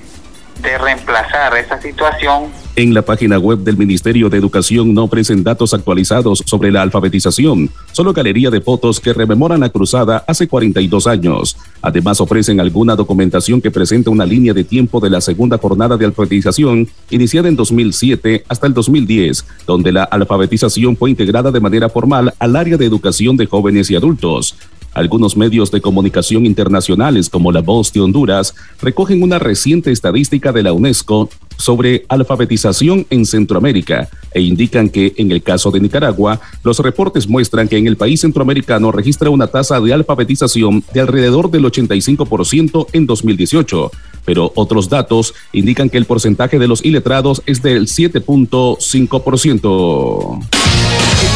de 0.63 0.77
reemplazar 0.77 1.55
esa 1.57 1.79
situación 1.79 2.51
en 2.75 2.91
la 2.91 3.03
página 3.03 3.37
web 3.37 3.59
del 3.59 3.77
Ministerio 3.77 4.29
de 4.29 4.37
Educación 4.39 4.95
no 4.95 5.03
ofrecen 5.03 5.43
datos 5.43 5.75
actualizados 5.75 6.43
sobre 6.43 6.71
la 6.71 6.81
alfabetización, 6.81 7.69
solo 7.91 8.13
galería 8.13 8.49
de 8.49 8.61
fotos 8.61 8.99
que 8.99 9.13
rememoran 9.13 9.59
la 9.59 9.69
cruzada 9.69 10.23
hace 10.27 10.47
42 10.47 11.05
años. 11.05 11.55
Además 11.83 12.19
ofrecen 12.19 12.59
alguna 12.59 12.95
documentación 12.95 13.61
que 13.61 13.69
presenta 13.69 14.09
una 14.09 14.25
línea 14.25 14.55
de 14.55 14.63
tiempo 14.63 14.99
de 14.99 15.11
la 15.11 15.21
segunda 15.21 15.59
jornada 15.59 15.97
de 15.97 16.05
alfabetización 16.05 16.87
iniciada 17.11 17.47
en 17.47 17.55
2007 17.55 18.45
hasta 18.47 18.65
el 18.65 18.73
2010, 18.73 19.45
donde 19.67 19.91
la 19.91 20.05
alfabetización 20.05 20.97
fue 20.97 21.11
integrada 21.11 21.51
de 21.51 21.59
manera 21.59 21.89
formal 21.89 22.33
al 22.39 22.55
área 22.55 22.77
de 22.77 22.87
educación 22.87 23.37
de 23.37 23.45
jóvenes 23.45 23.91
y 23.91 23.95
adultos. 23.95 24.55
Algunos 24.93 25.35
medios 25.35 25.71
de 25.71 25.81
comunicación 25.81 26.45
internacionales 26.45 27.29
como 27.29 27.51
La 27.51 27.61
Voz 27.61 27.91
de 27.91 28.01
Honduras 28.01 28.53
recogen 28.81 29.23
una 29.23 29.39
reciente 29.39 29.91
estadística 29.91 30.51
de 30.51 30.63
la 30.63 30.73
UNESCO 30.73 31.29
sobre 31.57 32.05
alfabetización 32.09 33.05
en 33.09 33.25
Centroamérica 33.25 34.09
e 34.33 34.41
indican 34.41 34.89
que 34.89 35.13
en 35.17 35.31
el 35.31 35.41
caso 35.41 35.71
de 35.71 35.79
Nicaragua, 35.79 36.41
los 36.63 36.79
reportes 36.79 37.27
muestran 37.27 37.67
que 37.67 37.77
en 37.77 37.87
el 37.87 37.97
país 37.97 38.21
centroamericano 38.21 38.91
registra 38.91 39.29
una 39.29 39.47
tasa 39.47 39.79
de 39.79 39.93
alfabetización 39.93 40.83
de 40.93 40.99
alrededor 40.99 41.49
del 41.51 41.65
85% 41.65 42.87
en 42.93 43.05
2018, 43.05 43.91
pero 44.25 44.51
otros 44.55 44.89
datos 44.89 45.35
indican 45.53 45.89
que 45.89 45.97
el 45.97 46.05
porcentaje 46.05 46.59
de 46.59 46.67
los 46.67 46.85
iletrados 46.85 47.41
es 47.45 47.61
del 47.61 47.87
7.5%. 47.87 50.49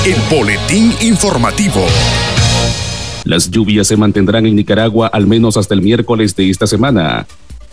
El 0.06 0.18
boletín 0.30 0.94
informativo. 1.02 1.82
Las 3.28 3.52
lluvias 3.52 3.88
se 3.88 3.98
mantendrán 3.98 4.46
en 4.46 4.56
Nicaragua 4.56 5.08
al 5.08 5.28
menos 5.28 5.58
hasta 5.58 5.74
el 5.74 5.82
miércoles 5.82 6.34
de 6.38 6.50
esta 6.50 6.66
semana. 6.66 7.28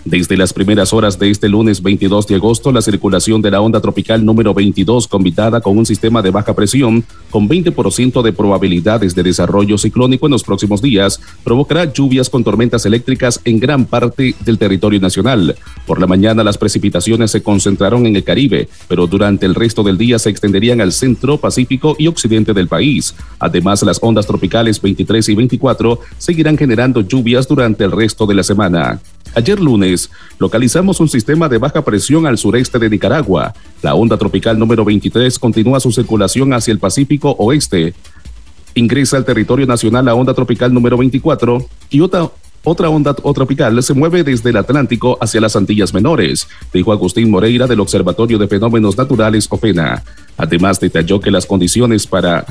Desde 0.04 0.36
las 0.36 0.52
primeras 0.52 0.92
horas 0.92 1.18
de 1.18 1.30
este 1.30 1.48
lunes 1.48 1.82
22 1.82 2.26
de 2.26 2.34
agosto, 2.34 2.70
la 2.70 2.82
circulación 2.82 3.40
de 3.40 3.50
la 3.50 3.62
onda 3.62 3.80
tropical 3.80 4.22
número 4.22 4.52
22, 4.52 5.08
combinada 5.08 5.62
con 5.62 5.78
un 5.78 5.86
sistema 5.86 6.20
de 6.20 6.30
baja 6.30 6.54
presión 6.54 7.02
con 7.30 7.48
20% 7.48 8.20
de 8.20 8.32
probabilidades 8.34 9.14
de 9.14 9.22
desarrollo 9.22 9.78
ciclónico 9.78 10.26
en 10.26 10.32
los 10.32 10.44
próximos 10.44 10.82
días, 10.82 11.18
provocará 11.42 11.90
lluvias 11.90 12.28
con 12.28 12.44
tormentas 12.44 12.84
eléctricas 12.84 13.40
en 13.46 13.58
gran 13.58 13.86
parte 13.86 14.34
del 14.44 14.58
territorio 14.58 15.00
nacional. 15.00 15.56
Por 15.86 15.98
la 15.98 16.06
mañana 16.06 16.44
las 16.44 16.58
precipitaciones 16.58 17.30
se 17.30 17.42
concentraron 17.42 18.04
en 18.04 18.14
el 18.14 18.24
Caribe, 18.24 18.68
pero 18.86 19.06
durante 19.06 19.46
el 19.46 19.54
resto 19.54 19.82
del 19.82 19.96
día 19.96 20.18
se 20.18 20.28
extenderían 20.28 20.82
al 20.82 20.92
centro, 20.92 21.38
pacífico 21.38 21.96
y 21.98 22.08
occidente 22.08 22.52
del 22.52 22.68
país. 22.68 23.14
Además, 23.38 23.82
las 23.82 23.98
ondas 24.02 24.26
tropicales 24.26 24.82
23 24.82 25.30
y 25.30 25.34
24 25.34 25.98
seguirán 26.18 26.58
generando 26.58 27.00
lluvias 27.00 27.48
durante 27.48 27.84
el 27.84 27.90
resto 27.90 28.26
de 28.26 28.34
la 28.34 28.42
semana. 28.42 29.00
Ayer 29.36 29.58
lunes, 29.58 30.10
localizamos 30.38 31.00
un 31.00 31.08
sistema 31.08 31.48
de 31.48 31.58
baja 31.58 31.84
presión 31.84 32.24
al 32.26 32.38
sureste 32.38 32.78
de 32.78 32.88
Nicaragua. 32.88 33.52
La 33.82 33.96
onda 33.96 34.16
tropical 34.16 34.56
número 34.56 34.84
23 34.84 35.40
continúa 35.40 35.80
su 35.80 35.90
circulación 35.90 36.52
hacia 36.52 36.70
el 36.70 36.78
Pacífico 36.78 37.32
Oeste. 37.38 37.94
Ingresa 38.76 39.16
al 39.16 39.24
territorio 39.24 39.66
nacional 39.66 40.04
la 40.04 40.14
onda 40.14 40.34
tropical 40.34 40.72
número 40.72 40.96
24 40.96 41.66
y 41.90 42.00
otra, 42.00 42.30
otra 42.62 42.88
onda 42.90 43.12
tropical 43.12 43.82
se 43.82 43.94
mueve 43.94 44.22
desde 44.22 44.50
el 44.50 44.56
Atlántico 44.56 45.18
hacia 45.20 45.40
las 45.40 45.56
Antillas 45.56 45.92
Menores, 45.92 46.46
dijo 46.72 46.92
Agustín 46.92 47.28
Moreira 47.28 47.66
del 47.66 47.80
Observatorio 47.80 48.38
de 48.38 48.46
Fenómenos 48.46 48.96
Naturales 48.96 49.48
OFENA. 49.50 50.04
Además, 50.36 50.78
detalló 50.78 51.20
que 51.20 51.32
las 51.32 51.46
condiciones 51.46 52.06
para 52.06 52.46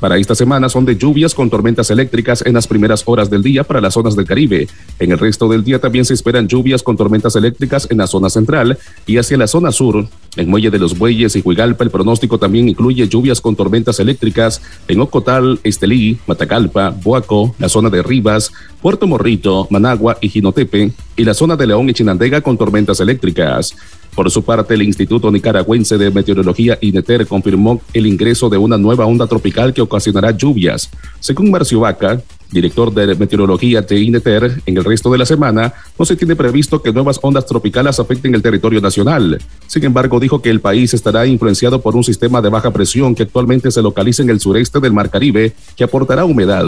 para 0.00 0.16
esta 0.16 0.34
semana 0.34 0.68
son 0.68 0.86
de 0.86 0.96
lluvias 0.96 1.34
con 1.34 1.50
tormentas 1.50 1.90
eléctricas 1.90 2.42
en 2.44 2.54
las 2.54 2.66
primeras 2.66 3.02
horas 3.06 3.28
del 3.28 3.42
día 3.42 3.64
para 3.64 3.80
las 3.80 3.94
zonas 3.94 4.16
del 4.16 4.24
Caribe. 4.24 4.66
En 4.98 5.12
el 5.12 5.18
resto 5.18 5.48
del 5.48 5.62
día 5.62 5.78
también 5.78 6.06
se 6.06 6.14
esperan 6.14 6.48
lluvias 6.48 6.82
con 6.82 6.96
tormentas 6.96 7.36
eléctricas 7.36 7.86
en 7.90 7.98
la 7.98 8.06
zona 8.06 8.30
central 8.30 8.78
y 9.06 9.18
hacia 9.18 9.36
la 9.36 9.46
zona 9.46 9.72
sur. 9.72 10.08
En 10.36 10.48
Muelle 10.48 10.70
de 10.70 10.78
los 10.78 10.96
Bueyes 10.96 11.36
y 11.36 11.42
Huigalpa 11.44 11.84
el 11.84 11.90
pronóstico 11.90 12.38
también 12.38 12.68
incluye 12.68 13.08
lluvias 13.08 13.40
con 13.40 13.56
tormentas 13.56 14.00
eléctricas 14.00 14.62
en 14.88 15.00
Ocotal, 15.00 15.60
Estelí, 15.64 16.18
Matagalpa, 16.26 16.90
Boaco, 16.90 17.54
la 17.58 17.68
zona 17.68 17.90
de 17.90 18.02
Rivas, 18.02 18.52
Puerto 18.80 19.06
Morrito, 19.06 19.66
Managua 19.70 20.16
y 20.20 20.30
Jinotepe 20.30 20.92
y 21.16 21.24
la 21.24 21.34
zona 21.34 21.56
de 21.56 21.66
León 21.66 21.90
y 21.90 21.94
Chinandega 21.94 22.40
con 22.40 22.56
tormentas 22.56 23.00
eléctricas. 23.00 23.76
Por 24.20 24.30
su 24.30 24.42
parte, 24.42 24.74
el 24.74 24.82
Instituto 24.82 25.30
Nicaragüense 25.30 25.96
de 25.96 26.10
Meteorología 26.10 26.76
INETER 26.82 27.26
confirmó 27.26 27.80
el 27.94 28.06
ingreso 28.06 28.50
de 28.50 28.58
una 28.58 28.76
nueva 28.76 29.06
onda 29.06 29.26
tropical 29.26 29.72
que 29.72 29.80
ocasionará 29.80 30.30
lluvias. 30.32 30.90
Según 31.20 31.50
Marcio 31.50 31.80
Vaca, 31.80 32.20
director 32.52 32.92
de 32.92 33.14
meteorología 33.14 33.80
de 33.80 33.98
INETER, 33.98 34.60
en 34.66 34.76
el 34.76 34.84
resto 34.84 35.10
de 35.10 35.16
la 35.16 35.24
semana 35.24 35.72
no 35.98 36.04
se 36.04 36.16
tiene 36.16 36.36
previsto 36.36 36.82
que 36.82 36.92
nuevas 36.92 37.18
ondas 37.22 37.46
tropicales 37.46 37.98
afecten 37.98 38.34
el 38.34 38.42
territorio 38.42 38.82
nacional. 38.82 39.40
Sin 39.66 39.84
embargo, 39.84 40.20
dijo 40.20 40.42
que 40.42 40.50
el 40.50 40.60
país 40.60 40.92
estará 40.92 41.26
influenciado 41.26 41.80
por 41.80 41.96
un 41.96 42.04
sistema 42.04 42.42
de 42.42 42.50
baja 42.50 42.70
presión 42.72 43.14
que 43.14 43.22
actualmente 43.22 43.70
se 43.70 43.80
localiza 43.80 44.22
en 44.22 44.28
el 44.28 44.40
sureste 44.40 44.80
del 44.80 44.92
Mar 44.92 45.08
Caribe, 45.08 45.54
que 45.74 45.84
aportará 45.84 46.26
humedad. 46.26 46.66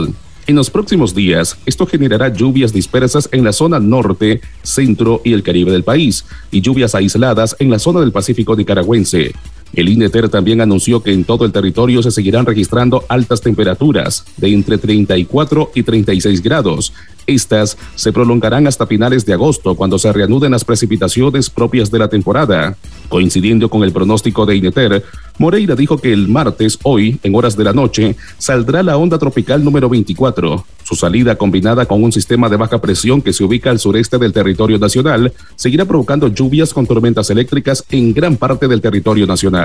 En 0.49 0.57
los 0.57 0.71
próximos 0.71 1.15
días, 1.15 1.57
esto 1.67 1.87
generará 1.87 2.29
lluvias 2.29 2.73
dispersas 2.73 3.29
en 3.31 3.45
la 3.45 3.53
zona 3.53 3.79
norte, 3.79 4.41
centro 4.65 5.21
y 5.25 5.35
el 5.35 5.45
Caribe 5.45 5.71
del 5.71 5.85
país, 5.85 6.25
y 6.51 6.61
lluvias 6.61 6.97
aisladas 6.97 7.55
en 7.61 7.71
la 7.71 7.79
zona 7.79 8.01
del 8.01 8.11
Pacífico 8.11 8.57
nicaragüense. 8.57 9.33
El 9.73 9.89
INETER 9.89 10.29
también 10.29 10.61
anunció 10.61 11.03
que 11.03 11.13
en 11.13 11.25
todo 11.25 11.47
el 11.47 11.53
territorio 11.53 12.03
se 12.03 12.11
seguirán 12.11 12.45
registrando 12.45 13.05
altas 13.09 13.41
temperaturas 13.41 14.25
de 14.37 14.53
entre 14.53 14.77
34 14.77 15.71
y 15.75 15.83
36 15.83 16.43
grados. 16.43 16.93
Estas 17.27 17.79
se 17.95 18.13
prolongarán 18.13 18.67
hasta 18.67 18.87
finales 18.87 19.25
de 19.25 19.33
agosto, 19.33 19.75
cuando 19.75 19.99
se 19.99 20.13
reanuden 20.13 20.53
las 20.53 20.65
precipitaciones 20.65 21.49
propias 21.49 21.91
de 21.91 21.99
la 21.99 22.09
temporada. 22.09 22.77
Coincidiendo 23.09 23.69
con 23.69 23.83
el 23.83 23.93
pronóstico 23.93 24.45
de 24.45 24.57
INETER, 24.57 25.05
Moreira 25.39 25.75
dijo 25.75 25.99
que 25.99 26.13
el 26.13 26.29
martes, 26.29 26.79
hoy, 26.83 27.19
en 27.23 27.35
horas 27.35 27.57
de 27.57 27.65
la 27.65 27.73
noche, 27.73 28.17
saldrá 28.39 28.83
la 28.83 28.97
onda 28.97 29.19
tropical 29.19 29.65
número 29.65 29.89
24. 29.89 30.65
Su 30.83 30.97
salida, 30.97 31.37
combinada 31.37 31.87
con 31.87 32.03
un 32.03 32.13
sistema 32.13 32.49
de 32.49 32.57
baja 32.57 32.81
presión 32.81 33.23
que 33.23 33.33
se 33.33 33.45
ubica 33.45 33.71
al 33.71 33.79
sureste 33.79 34.19
del 34.19 34.33
territorio 34.33 34.79
nacional, 34.79 35.33
seguirá 35.55 35.85
provocando 35.85 36.29
lluvias 36.29 36.75
con 36.75 36.87
tormentas 36.87 37.31
eléctricas 37.31 37.85
en 37.91 38.13
gran 38.13 38.37
parte 38.37 38.67
del 38.67 38.81
territorio 38.81 39.27
nacional. 39.27 39.62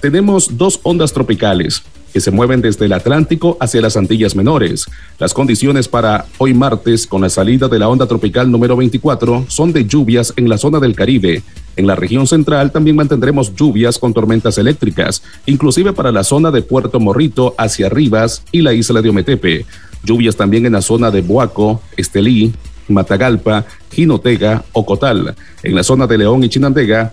Tenemos 0.00 0.56
dos 0.56 0.80
ondas 0.84 1.12
tropicales, 1.12 1.82
que 2.12 2.20
se 2.20 2.30
mueven 2.30 2.60
desde 2.60 2.86
el 2.86 2.92
Atlántico 2.92 3.56
hacia 3.60 3.80
las 3.80 3.96
Antillas 3.96 4.34
Menores. 4.34 4.86
Las 5.18 5.34
condiciones 5.34 5.88
para 5.88 6.26
hoy 6.38 6.54
martes, 6.54 7.06
con 7.06 7.22
la 7.22 7.28
salida 7.28 7.68
de 7.68 7.78
la 7.78 7.88
onda 7.88 8.06
tropical 8.06 8.50
número 8.50 8.76
24, 8.76 9.46
son 9.48 9.72
de 9.72 9.86
lluvias 9.86 10.32
en 10.36 10.48
la 10.48 10.58
zona 10.58 10.78
del 10.78 10.94
Caribe. 10.94 11.42
En 11.76 11.86
la 11.86 11.94
región 11.94 12.26
central 12.26 12.72
también 12.72 12.96
mantendremos 12.96 13.54
lluvias 13.54 13.98
con 13.98 14.14
tormentas 14.14 14.58
eléctricas, 14.58 15.22
inclusive 15.46 15.92
para 15.92 16.12
la 16.12 16.24
zona 16.24 16.50
de 16.50 16.62
Puerto 16.62 16.98
Morrito 16.98 17.54
hacia 17.58 17.88
Rivas 17.88 18.42
y 18.52 18.62
la 18.62 18.72
isla 18.72 19.02
de 19.02 19.10
Ometepe. 19.10 19.66
Lluvias 20.02 20.36
también 20.36 20.66
en 20.66 20.72
la 20.72 20.82
zona 20.82 21.10
de 21.10 21.22
Boaco, 21.22 21.82
Estelí, 21.96 22.52
Matagalpa, 22.88 23.66
Jinotega, 23.92 24.64
Ocotal. 24.72 25.34
En 25.62 25.74
la 25.74 25.82
zona 25.82 26.06
de 26.06 26.18
León 26.18 26.42
y 26.44 26.48
Chinandega 26.48 27.12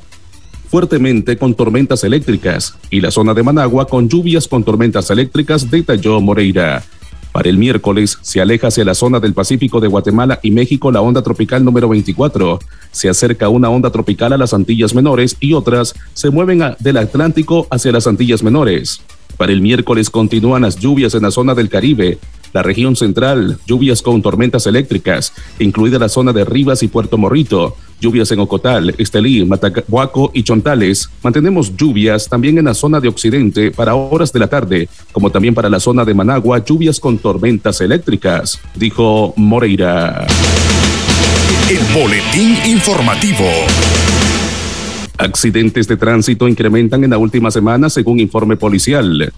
fuertemente 0.65 1.37
con 1.37 1.53
tormentas 1.53 2.03
eléctricas 2.03 2.75
y 2.89 3.01
la 3.01 3.11
zona 3.11 3.33
de 3.33 3.43
Managua 3.43 3.87
con 3.87 4.09
lluvias 4.09 4.47
con 4.47 4.63
tormentas 4.63 5.09
eléctricas, 5.09 5.69
detalló 5.69 6.19
Moreira. 6.19 6.83
Para 7.35 7.49
el 7.49 7.57
miércoles 7.57 8.17
se 8.21 8.39
aleja 8.39 8.67
hacia 8.67 8.85
la 8.85 8.93
zona 8.93 9.19
del 9.19 9.33
Pacífico 9.33 9.81
de 9.81 9.89
Guatemala 9.89 10.39
y 10.41 10.51
México 10.51 10.89
la 10.89 11.01
onda 11.01 11.21
tropical 11.21 11.65
número 11.65 11.89
24. 11.89 12.59
Se 12.91 13.09
acerca 13.09 13.49
una 13.49 13.69
onda 13.69 13.89
tropical 13.89 14.31
a 14.31 14.37
las 14.37 14.53
Antillas 14.53 14.95
Menores 14.95 15.35
y 15.41 15.51
otras 15.51 15.95
se 16.13 16.29
mueven 16.29 16.63
del 16.79 16.95
Atlántico 16.95 17.67
hacia 17.69 17.91
las 17.91 18.07
Antillas 18.07 18.41
Menores. 18.41 19.01
Para 19.35 19.51
el 19.51 19.59
miércoles 19.59 20.09
continúan 20.09 20.61
las 20.61 20.77
lluvias 20.79 21.13
en 21.13 21.23
la 21.23 21.31
zona 21.31 21.53
del 21.55 21.67
Caribe, 21.67 22.19
la 22.55 22.63
región 22.63 22.95
central, 22.95 23.57
lluvias 23.67 24.01
con 24.01 24.21
tormentas 24.21 24.65
eléctricas, 24.65 25.33
incluida 25.59 25.99
la 25.99 26.07
zona 26.07 26.31
de 26.31 26.45
Rivas 26.45 26.83
y 26.83 26.87
Puerto 26.87 27.17
Morrito, 27.17 27.75
lluvias 27.99 28.31
en 28.31 28.39
Ocotal, 28.39 28.95
Estelí, 28.97 29.43
Matahuaco 29.43 30.31
y 30.33 30.41
Chontales. 30.41 31.09
Mantenemos 31.21 31.75
lluvias 31.75 32.29
también 32.29 32.57
en 32.57 32.63
la 32.63 32.73
zona 32.73 33.01
de 33.01 33.09
Occidente 33.09 33.71
para 33.71 33.95
horas 33.95 34.31
de 34.31 34.39
la 34.39 34.47
tarde, 34.47 34.87
como 35.11 35.29
también 35.29 35.53
para 35.53 35.69
la 35.69 35.81
zona 35.81 36.05
de 36.05 36.13
Managua, 36.13 36.63
lluvias 36.63 36.97
con 36.97 37.17
tormentas 37.17 37.81
eléctricas, 37.81 38.57
dijo 38.73 39.33
Moreira. 39.35 40.25
El 41.69 41.93
boletín 41.93 42.55
informativo. 42.71 43.49
Accidentes 45.17 45.89
de 45.89 45.97
tránsito 45.97 46.47
incrementan 46.47 47.03
en 47.03 47.09
la 47.09 47.17
última 47.17 47.51
semana 47.51 47.89
según 47.89 48.21
informe 48.21 48.55
policial. 48.55 49.33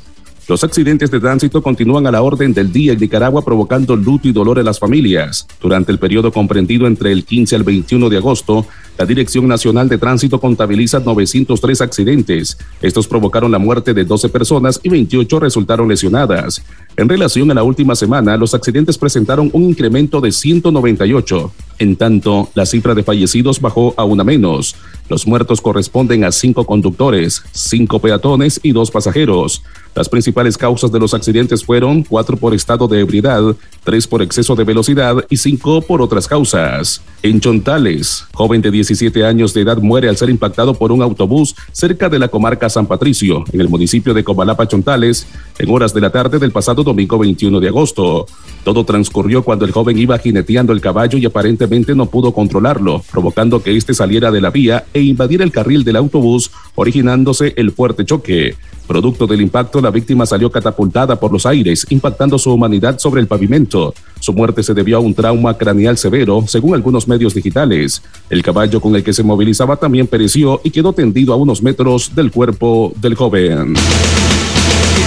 Los 0.47 0.63
accidentes 0.63 1.11
de 1.11 1.19
tránsito 1.19 1.61
continúan 1.61 2.07
a 2.07 2.11
la 2.11 2.21
orden 2.21 2.53
del 2.53 2.71
día 2.71 2.93
en 2.93 2.99
Nicaragua 2.99 3.43
provocando 3.43 3.97
luto 3.97 4.29
y 4.29 4.31
dolor 4.31 4.59
en 4.59 4.63
las 4.63 4.79
familias. 4.79 5.45
Durante 5.61 5.91
el 5.91 5.99
periodo 5.99 6.31
comprendido 6.31 6.87
entre 6.87 7.11
el 7.11 7.25
15 7.25 7.57
al 7.57 7.63
21 7.63 8.07
de 8.07 8.15
agosto, 8.15 8.65
la 8.97 9.05
Dirección 9.05 9.45
Nacional 9.45 9.89
de 9.89 9.97
Tránsito 9.97 10.39
contabiliza 10.39 11.01
903 11.01 11.81
accidentes. 11.81 12.57
Estos 12.81 13.09
provocaron 13.09 13.51
la 13.51 13.59
muerte 13.59 13.93
de 13.93 14.05
12 14.05 14.29
personas 14.29 14.79
y 14.83 14.87
28 14.87 15.37
resultaron 15.41 15.89
lesionadas. 15.89 16.63
En 16.95 17.09
relación 17.09 17.51
a 17.51 17.53
la 17.53 17.63
última 17.63 17.93
semana, 17.95 18.37
los 18.37 18.53
accidentes 18.53 18.97
presentaron 18.97 19.49
un 19.51 19.63
incremento 19.63 20.21
de 20.21 20.31
198. 20.31 21.51
En 21.79 21.95
tanto, 21.95 22.49
la 22.55 22.65
cifra 22.65 22.95
de 22.95 23.03
fallecidos 23.03 23.61
bajó 23.61 23.93
a 23.97 24.03
una 24.03 24.23
menos. 24.23 24.75
Los 25.09 25.27
muertos 25.27 25.61
corresponden 25.61 26.23
a 26.23 26.31
cinco 26.31 26.65
conductores, 26.65 27.43
cinco 27.51 27.99
peatones 27.99 28.59
y 28.63 28.71
dos 28.71 28.91
pasajeros. 28.91 29.61
Las 29.95 30.09
principales 30.09 30.57
causas 30.57 30.91
de 30.91 30.99
los 30.99 31.13
accidentes 31.13 31.63
fueron 31.63 32.03
cuatro 32.03 32.35
por 32.35 32.53
estado 32.53 32.87
de 32.87 32.99
ebriedad, 32.99 33.41
tres 33.83 34.05
por 34.05 34.21
exceso 34.21 34.55
de 34.55 34.63
velocidad 34.63 35.25
y 35.29 35.37
cinco 35.37 35.81
por 35.81 36.01
otras 36.01 36.27
causas. 36.27 37.01
En 37.23 37.39
Chontales, 37.39 38.25
joven 38.33 38.61
de 38.61 38.69
17 38.69 39.23
años 39.23 39.53
de 39.53 39.61
edad 39.61 39.77
muere 39.77 40.09
al 40.09 40.17
ser 40.17 40.29
impactado 40.29 40.73
por 40.73 40.91
un 40.91 41.01
autobús 41.01 41.55
cerca 41.71 42.09
de 42.09 42.19
la 42.19 42.27
comarca 42.27 42.69
San 42.69 42.85
Patricio, 42.85 43.43
en 43.51 43.61
el 43.61 43.69
municipio 43.69 44.13
de 44.13 44.23
Comalapa, 44.23 44.67
Chontales, 44.67 45.25
en 45.57 45.69
horas 45.71 45.93
de 45.93 46.01
la 46.01 46.11
tarde 46.11 46.37
del 46.37 46.51
pasado 46.51 46.83
domingo 46.83 47.17
21 47.17 47.59
de 47.59 47.67
agosto. 47.67 48.27
Todo 48.67 48.83
transcurrió 48.83 49.43
cuando 49.43 49.63
el 49.63 49.71
joven 49.71 49.97
iba 49.97 50.19
jineteando 50.19 50.73
el 50.73 50.81
caballo 50.81 51.17
y 51.17 51.25
aparentemente 51.25 51.95
no 51.95 52.07
pudo 52.07 52.33
controlarlo, 52.33 53.01
provocando 53.09 53.63
que 53.63 53.77
éste 53.77 53.93
saliera 53.93 54.29
de 54.29 54.41
la 54.41 54.49
vía 54.49 54.83
e 54.93 54.99
invadir 54.99 55.41
el 55.41 55.53
carril 55.53 55.85
del 55.85 55.95
autobús, 55.95 56.51
originándose 56.75 57.53
el 57.55 57.71
fuerte 57.71 58.03
choque. 58.03 58.57
Producto 58.85 59.25
del 59.25 59.39
impacto, 59.39 59.79
la 59.79 59.89
víctima 59.89 60.25
salió 60.25 60.51
catapultada 60.51 61.17
por 61.17 61.31
los 61.31 61.45
aires, 61.45 61.87
impactando 61.91 62.37
su 62.37 62.51
humanidad 62.51 62.99
sobre 62.99 63.21
el 63.21 63.27
pavimento. 63.27 63.93
Su 64.19 64.33
muerte 64.33 64.61
se 64.63 64.73
debió 64.73 64.97
a 64.97 64.99
un 64.99 65.13
trauma 65.13 65.57
craneal 65.57 65.97
severo, 65.97 66.43
según 66.45 66.75
algunos 66.75 67.07
medios 67.07 67.33
digitales. 67.33 68.03
El 68.29 68.43
caballo 68.43 68.81
con 68.81 68.97
el 68.97 69.03
que 69.05 69.13
se 69.13 69.23
movilizaba 69.23 69.77
también 69.77 70.07
pereció 70.07 70.59
y 70.61 70.71
quedó 70.71 70.91
tendido 70.91 71.31
a 71.31 71.37
unos 71.37 71.63
metros 71.63 72.13
del 72.13 72.31
cuerpo 72.31 72.91
del 72.99 73.15
joven. 73.15 73.75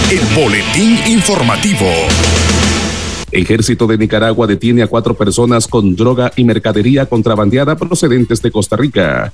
El 0.09 0.41
boletín 0.41 0.97
informativo. 1.05 1.85
Ejército 3.31 3.87
de 3.87 3.97
Nicaragua 3.97 4.45
detiene 4.45 4.83
a 4.83 4.87
cuatro 4.87 5.13
personas 5.13 5.65
con 5.65 5.95
droga 5.95 6.33
y 6.35 6.43
mercadería 6.43 7.05
contrabandeada 7.05 7.77
procedentes 7.77 8.41
de 8.41 8.51
Costa 8.51 8.75
Rica. 8.75 9.31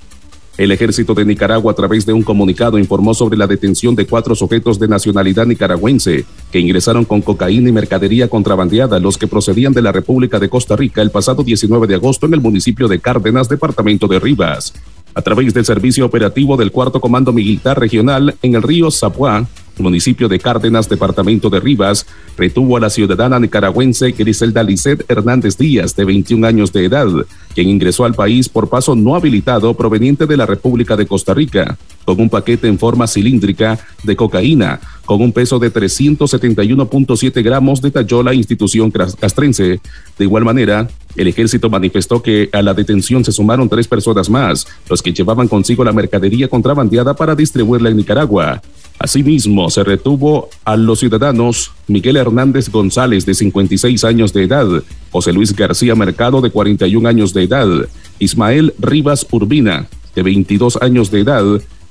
El 0.55 0.71
ejército 0.71 1.15
de 1.15 1.25
Nicaragua, 1.25 1.71
a 1.71 1.75
través 1.75 2.05
de 2.05 2.13
un 2.13 2.21
comunicado, 2.21 2.77
informó 2.77 3.15
sobre 3.15 3.38
la 3.38 3.47
detención 3.47 3.95
de 3.95 4.05
cuatro 4.05 4.36
sujetos 4.36 4.79
de 4.79 4.88
nacionalidad 4.88 5.47
nicaragüense 5.47 6.25
que 6.51 6.60
ingresaron 6.60 7.05
con 7.05 7.21
cocaína 7.21 7.69
y 7.69 7.71
mercadería 7.71 8.27
contrabandeada, 8.27 8.99
los 8.99 9.17
que 9.17 9.27
procedían 9.27 9.73
de 9.73 9.81
la 9.81 9.91
República 9.91 10.39
de 10.39 10.49
Costa 10.49 10.75
Rica 10.75 11.01
el 11.01 11.12
pasado 11.12 11.43
19 11.43 11.88
de 11.88 11.95
agosto 11.95 12.27
en 12.27 12.36
el 12.36 12.41
municipio 12.41 12.88
de 12.88 12.99
Cárdenas, 12.99 13.49
departamento 13.49 14.07
de 14.07 14.19
Rivas. 14.19 14.73
A 15.15 15.21
través 15.23 15.53
del 15.55 15.65
servicio 15.65 16.05
operativo 16.05 16.55
del 16.55 16.71
Cuarto 16.71 17.01
Comando 17.01 17.33
Militar 17.33 17.79
Regional 17.79 18.36
en 18.43 18.55
el 18.55 18.62
río 18.62 18.91
Zapuá, 18.91 19.47
municipio 19.79 20.27
de 20.27 20.39
Cárdenas, 20.39 20.89
departamento 20.89 21.49
de 21.49 21.59
Rivas, 21.59 22.05
retuvo 22.37 22.77
a 22.77 22.79
la 22.79 22.89
ciudadana 22.89 23.39
nicaragüense 23.39 24.11
Griselda 24.11 24.63
Lisset 24.63 25.03
Hernández 25.09 25.57
Díaz, 25.57 25.95
de 25.95 26.05
21 26.05 26.45
años 26.45 26.73
de 26.73 26.85
edad, 26.85 27.07
quien 27.53 27.69
ingresó 27.69 28.05
al 28.05 28.13
país 28.13 28.49
por 28.49 28.69
paso 28.69 28.95
no 28.95 29.15
habilitado 29.15 29.73
proveniente 29.73 30.25
de 30.25 30.37
la 30.37 30.45
República 30.45 30.95
de 30.95 31.07
Costa 31.07 31.33
Rica, 31.33 31.77
con 32.05 32.19
un 32.19 32.29
paquete 32.29 32.67
en 32.67 32.79
forma 32.79 33.07
cilíndrica 33.07 33.79
de 34.03 34.15
cocaína, 34.15 34.79
con 35.07 35.21
un 35.21 35.31
peso 35.31 35.57
de 35.57 35.73
371.7 35.73 37.41
gramos, 37.41 37.81
detalló 37.81 38.21
la 38.21 38.33
institución 38.33 38.91
castrense. 38.91 39.79
De 40.19 40.25
igual 40.25 40.43
manera, 40.43 40.89
el 41.15 41.27
ejército 41.29 41.69
manifestó 41.69 42.21
que 42.21 42.49
a 42.51 42.61
la 42.61 42.73
detención 42.73 43.23
se 43.23 43.31
sumaron 43.31 43.69
tres 43.69 43.87
personas 43.87 44.29
más, 44.29 44.67
los 44.89 45.01
que 45.01 45.13
llevaban 45.13 45.47
consigo 45.47 45.85
la 45.85 45.93
mercadería 45.93 46.49
contrabandeada 46.49 47.15
para 47.15 47.35
distribuirla 47.35 47.89
en 47.89 47.95
Nicaragua. 47.95 48.61
Asimismo, 48.99 49.69
se 49.69 49.85
retuvo 49.85 50.49
a 50.65 50.75
los 50.75 50.99
ciudadanos 50.99 51.71
Miguel 51.87 52.17
Hernández 52.17 52.69
González, 52.69 53.25
de 53.25 53.33
56 53.33 54.03
años 54.03 54.33
de 54.33 54.43
edad, 54.43 54.67
José 55.11 55.31
Luis 55.31 55.55
García 55.55 55.95
Mercado, 55.95 56.41
de 56.41 56.49
41 56.49 57.07
años 57.07 57.33
de 57.33 57.43
edad, 57.43 57.67
Ismael 58.19 58.73
Rivas 58.77 59.25
Urbina, 59.31 59.87
de 60.15 60.23
22 60.23 60.79
años 60.81 61.11
de 61.11 61.21
edad, 61.21 61.45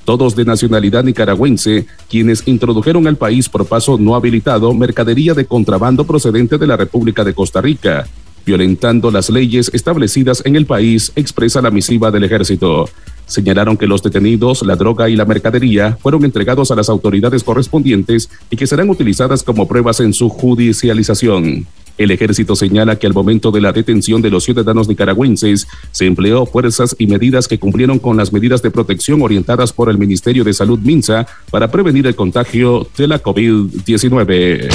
todos 0.07 0.35
de 0.35 0.47
nacionalidad 0.47 1.05
nicaragüense, 1.05 1.87
quienes 2.09 2.47
introdujeron 2.47 3.07
al 3.07 3.17
país 3.17 3.51
por 3.51 3.67
paso 3.67 3.99
no 3.99 4.15
habilitado 4.15 4.73
mercadería 4.73 5.35
de 5.35 5.45
contrabando 5.45 6.07
procedente 6.07 6.57
de 6.57 6.67
la 6.67 6.79
República 6.79 7.25
de 7.25 7.35
Costa 7.35 7.61
Rica, 7.61 8.07
violentando 8.47 9.11
las 9.11 9.29
leyes 9.29 9.71
establecidas 9.75 10.43
en 10.47 10.57
el 10.57 10.65
país, 10.65 11.13
expresa 11.17 11.61
la 11.61 11.71
misiva 11.71 12.11
del 12.11 12.25
ejército. 12.25 12.89
Señalaron 13.27 13.77
que 13.77 13.89
los 13.89 14.03
detenidos, 14.03 14.63
la 14.65 14.77
droga 14.77 15.09
y 15.09 15.17
la 15.17 15.25
mercadería 15.25 15.99
fueron 16.01 16.25
entregados 16.25 16.71
a 16.71 16.77
las 16.77 16.89
autoridades 16.89 17.43
correspondientes 17.43 18.31
y 18.51 18.57
que 18.57 18.67
serán 18.67 18.89
utilizadas 18.89 19.43
como 19.43 19.67
pruebas 19.67 20.01
en 20.01 20.13
su 20.13 20.29
judicialización. 20.29 21.67
El 21.99 22.11
ejército 22.11 22.55
señala 22.55 22.97
que 22.97 23.07
al 23.07 23.15
momento 23.15 23.51
de 23.51 23.61
la 23.61 23.73
detención 23.73 24.21
de 24.21 24.31
los 24.31 24.45
ciudadanos 24.45 24.87
nicaragüenses 24.87 25.67
se 25.93 26.07
empleó 26.07 26.45
fuerzas 26.45 26.95
y 26.99 27.07
medidas 27.07 27.49
que 27.49 27.59
cumplieron 27.59 27.99
con 27.99 28.17
las 28.17 28.33
medidas 28.33 28.63
de 28.63 28.71
protección 28.71 29.23
orientadas 29.23 29.73
por 29.73 29.89
el 29.89 29.99
Ministerio 29.99 30.45
de 30.45 30.53
Salud 30.53 30.79
Minsa 30.79 31.27
para 31.51 31.71
prevenir 31.71 32.07
el 32.07 32.15
contagio 32.15 32.87
de 32.97 33.09
la 33.09 33.23
COVID-19. 33.23 34.69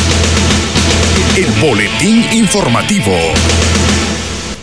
El 1.38 1.62
boletín 1.62 2.24
informativo. 2.34 3.16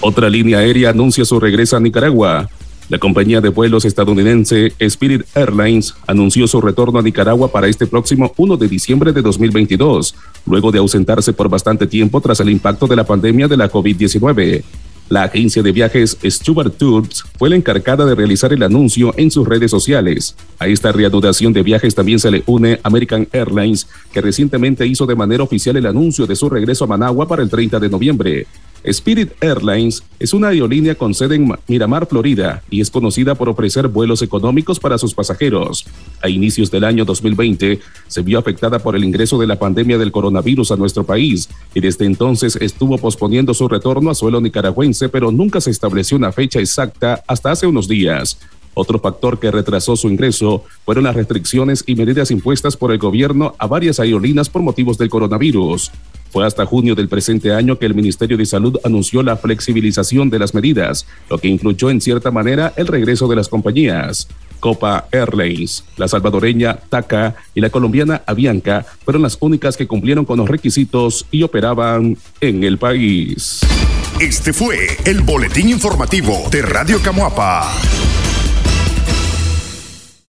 Otra 0.00 0.28
línea 0.28 0.58
aérea 0.58 0.90
anuncia 0.90 1.24
su 1.24 1.40
regreso 1.40 1.76
a 1.76 1.80
Nicaragua. 1.80 2.48
La 2.88 2.98
compañía 2.98 3.42
de 3.42 3.50
vuelos 3.50 3.84
estadounidense 3.84 4.72
Spirit 4.78 5.22
Airlines 5.34 5.94
anunció 6.06 6.46
su 6.46 6.58
retorno 6.58 6.98
a 6.98 7.02
Nicaragua 7.02 7.52
para 7.52 7.68
este 7.68 7.86
próximo 7.86 8.32
1 8.34 8.56
de 8.56 8.66
diciembre 8.66 9.12
de 9.12 9.20
2022, 9.20 10.14
luego 10.46 10.72
de 10.72 10.78
ausentarse 10.78 11.34
por 11.34 11.50
bastante 11.50 11.86
tiempo 11.86 12.18
tras 12.22 12.40
el 12.40 12.48
impacto 12.48 12.86
de 12.86 12.96
la 12.96 13.04
pandemia 13.04 13.46
de 13.46 13.58
la 13.58 13.70
COVID-19. 13.70 14.62
La 15.10 15.24
agencia 15.24 15.62
de 15.62 15.72
viajes 15.72 16.16
Stuart 16.22 16.76
Tours 16.78 17.24
fue 17.38 17.50
la 17.50 17.56
encargada 17.56 18.06
de 18.06 18.14
realizar 18.14 18.54
el 18.54 18.62
anuncio 18.62 19.12
en 19.18 19.30
sus 19.30 19.46
redes 19.46 19.70
sociales. 19.70 20.34
A 20.58 20.66
esta 20.66 20.90
reanudación 20.90 21.52
de 21.52 21.62
viajes 21.62 21.94
también 21.94 22.18
se 22.18 22.30
le 22.30 22.42
une 22.46 22.80
American 22.82 23.28
Airlines, 23.32 23.86
que 24.12 24.22
recientemente 24.22 24.86
hizo 24.86 25.04
de 25.04 25.16
manera 25.16 25.42
oficial 25.42 25.76
el 25.76 25.86
anuncio 25.86 26.26
de 26.26 26.36
su 26.36 26.48
regreso 26.48 26.84
a 26.84 26.88
Managua 26.88 27.28
para 27.28 27.42
el 27.42 27.50
30 27.50 27.80
de 27.80 27.88
noviembre. 27.90 28.46
Spirit 28.84 29.32
Airlines 29.40 30.02
es 30.18 30.32
una 30.32 30.48
aerolínea 30.48 30.94
con 30.94 31.14
sede 31.14 31.36
en 31.36 31.52
Miramar, 31.66 32.06
Florida, 32.06 32.62
y 32.70 32.80
es 32.80 32.90
conocida 32.90 33.34
por 33.34 33.48
ofrecer 33.48 33.88
vuelos 33.88 34.22
económicos 34.22 34.78
para 34.78 34.98
sus 34.98 35.14
pasajeros. 35.14 35.86
A 36.22 36.28
inicios 36.28 36.70
del 36.70 36.84
año 36.84 37.04
2020, 37.04 37.80
se 38.06 38.22
vio 38.22 38.38
afectada 38.38 38.78
por 38.78 38.96
el 38.96 39.04
ingreso 39.04 39.38
de 39.38 39.46
la 39.46 39.58
pandemia 39.58 39.98
del 39.98 40.12
coronavirus 40.12 40.72
a 40.72 40.76
nuestro 40.76 41.04
país, 41.04 41.48
y 41.74 41.80
desde 41.80 42.06
entonces 42.06 42.56
estuvo 42.56 42.98
posponiendo 42.98 43.52
su 43.54 43.68
retorno 43.68 44.10
a 44.10 44.14
suelo 44.14 44.40
nicaragüense, 44.40 45.08
pero 45.08 45.30
nunca 45.30 45.60
se 45.60 45.70
estableció 45.70 46.16
una 46.16 46.32
fecha 46.32 46.60
exacta 46.60 47.22
hasta 47.26 47.50
hace 47.50 47.66
unos 47.66 47.88
días. 47.88 48.38
Otro 48.74 48.98
factor 48.98 49.38
que 49.38 49.50
retrasó 49.50 49.96
su 49.96 50.08
ingreso 50.08 50.64
fueron 50.84 51.04
las 51.04 51.16
restricciones 51.16 51.84
y 51.86 51.94
medidas 51.94 52.30
impuestas 52.30 52.76
por 52.76 52.92
el 52.92 52.98
gobierno 52.98 53.54
a 53.58 53.66
varias 53.66 54.00
aerolíneas 54.00 54.48
por 54.48 54.62
motivos 54.62 54.98
del 54.98 55.08
coronavirus. 55.08 55.90
Fue 56.30 56.46
hasta 56.46 56.66
junio 56.66 56.94
del 56.94 57.08
presente 57.08 57.52
año 57.52 57.78
que 57.78 57.86
el 57.86 57.94
Ministerio 57.94 58.36
de 58.36 58.46
Salud 58.46 58.78
anunció 58.84 59.22
la 59.22 59.36
flexibilización 59.36 60.28
de 60.30 60.38
las 60.38 60.54
medidas, 60.54 61.06
lo 61.30 61.38
que 61.38 61.48
incluyó 61.48 61.90
en 61.90 62.00
cierta 62.00 62.30
manera 62.30 62.72
el 62.76 62.86
regreso 62.86 63.28
de 63.28 63.36
las 63.36 63.48
compañías. 63.48 64.28
Copa 64.60 65.08
Airlines, 65.12 65.84
la 65.96 66.08
salvadoreña 66.08 66.76
TACA 66.88 67.36
y 67.54 67.60
la 67.60 67.70
colombiana 67.70 68.22
Avianca 68.26 68.84
fueron 69.04 69.22
las 69.22 69.38
únicas 69.40 69.76
que 69.76 69.86
cumplieron 69.86 70.24
con 70.24 70.38
los 70.38 70.48
requisitos 70.48 71.26
y 71.30 71.42
operaban 71.42 72.18
en 72.40 72.64
el 72.64 72.76
país. 72.78 73.60
Este 74.20 74.52
fue 74.52 74.96
el 75.04 75.20
boletín 75.20 75.68
informativo 75.68 76.48
de 76.50 76.62
Radio 76.62 77.00
Camuapa. 77.00 77.72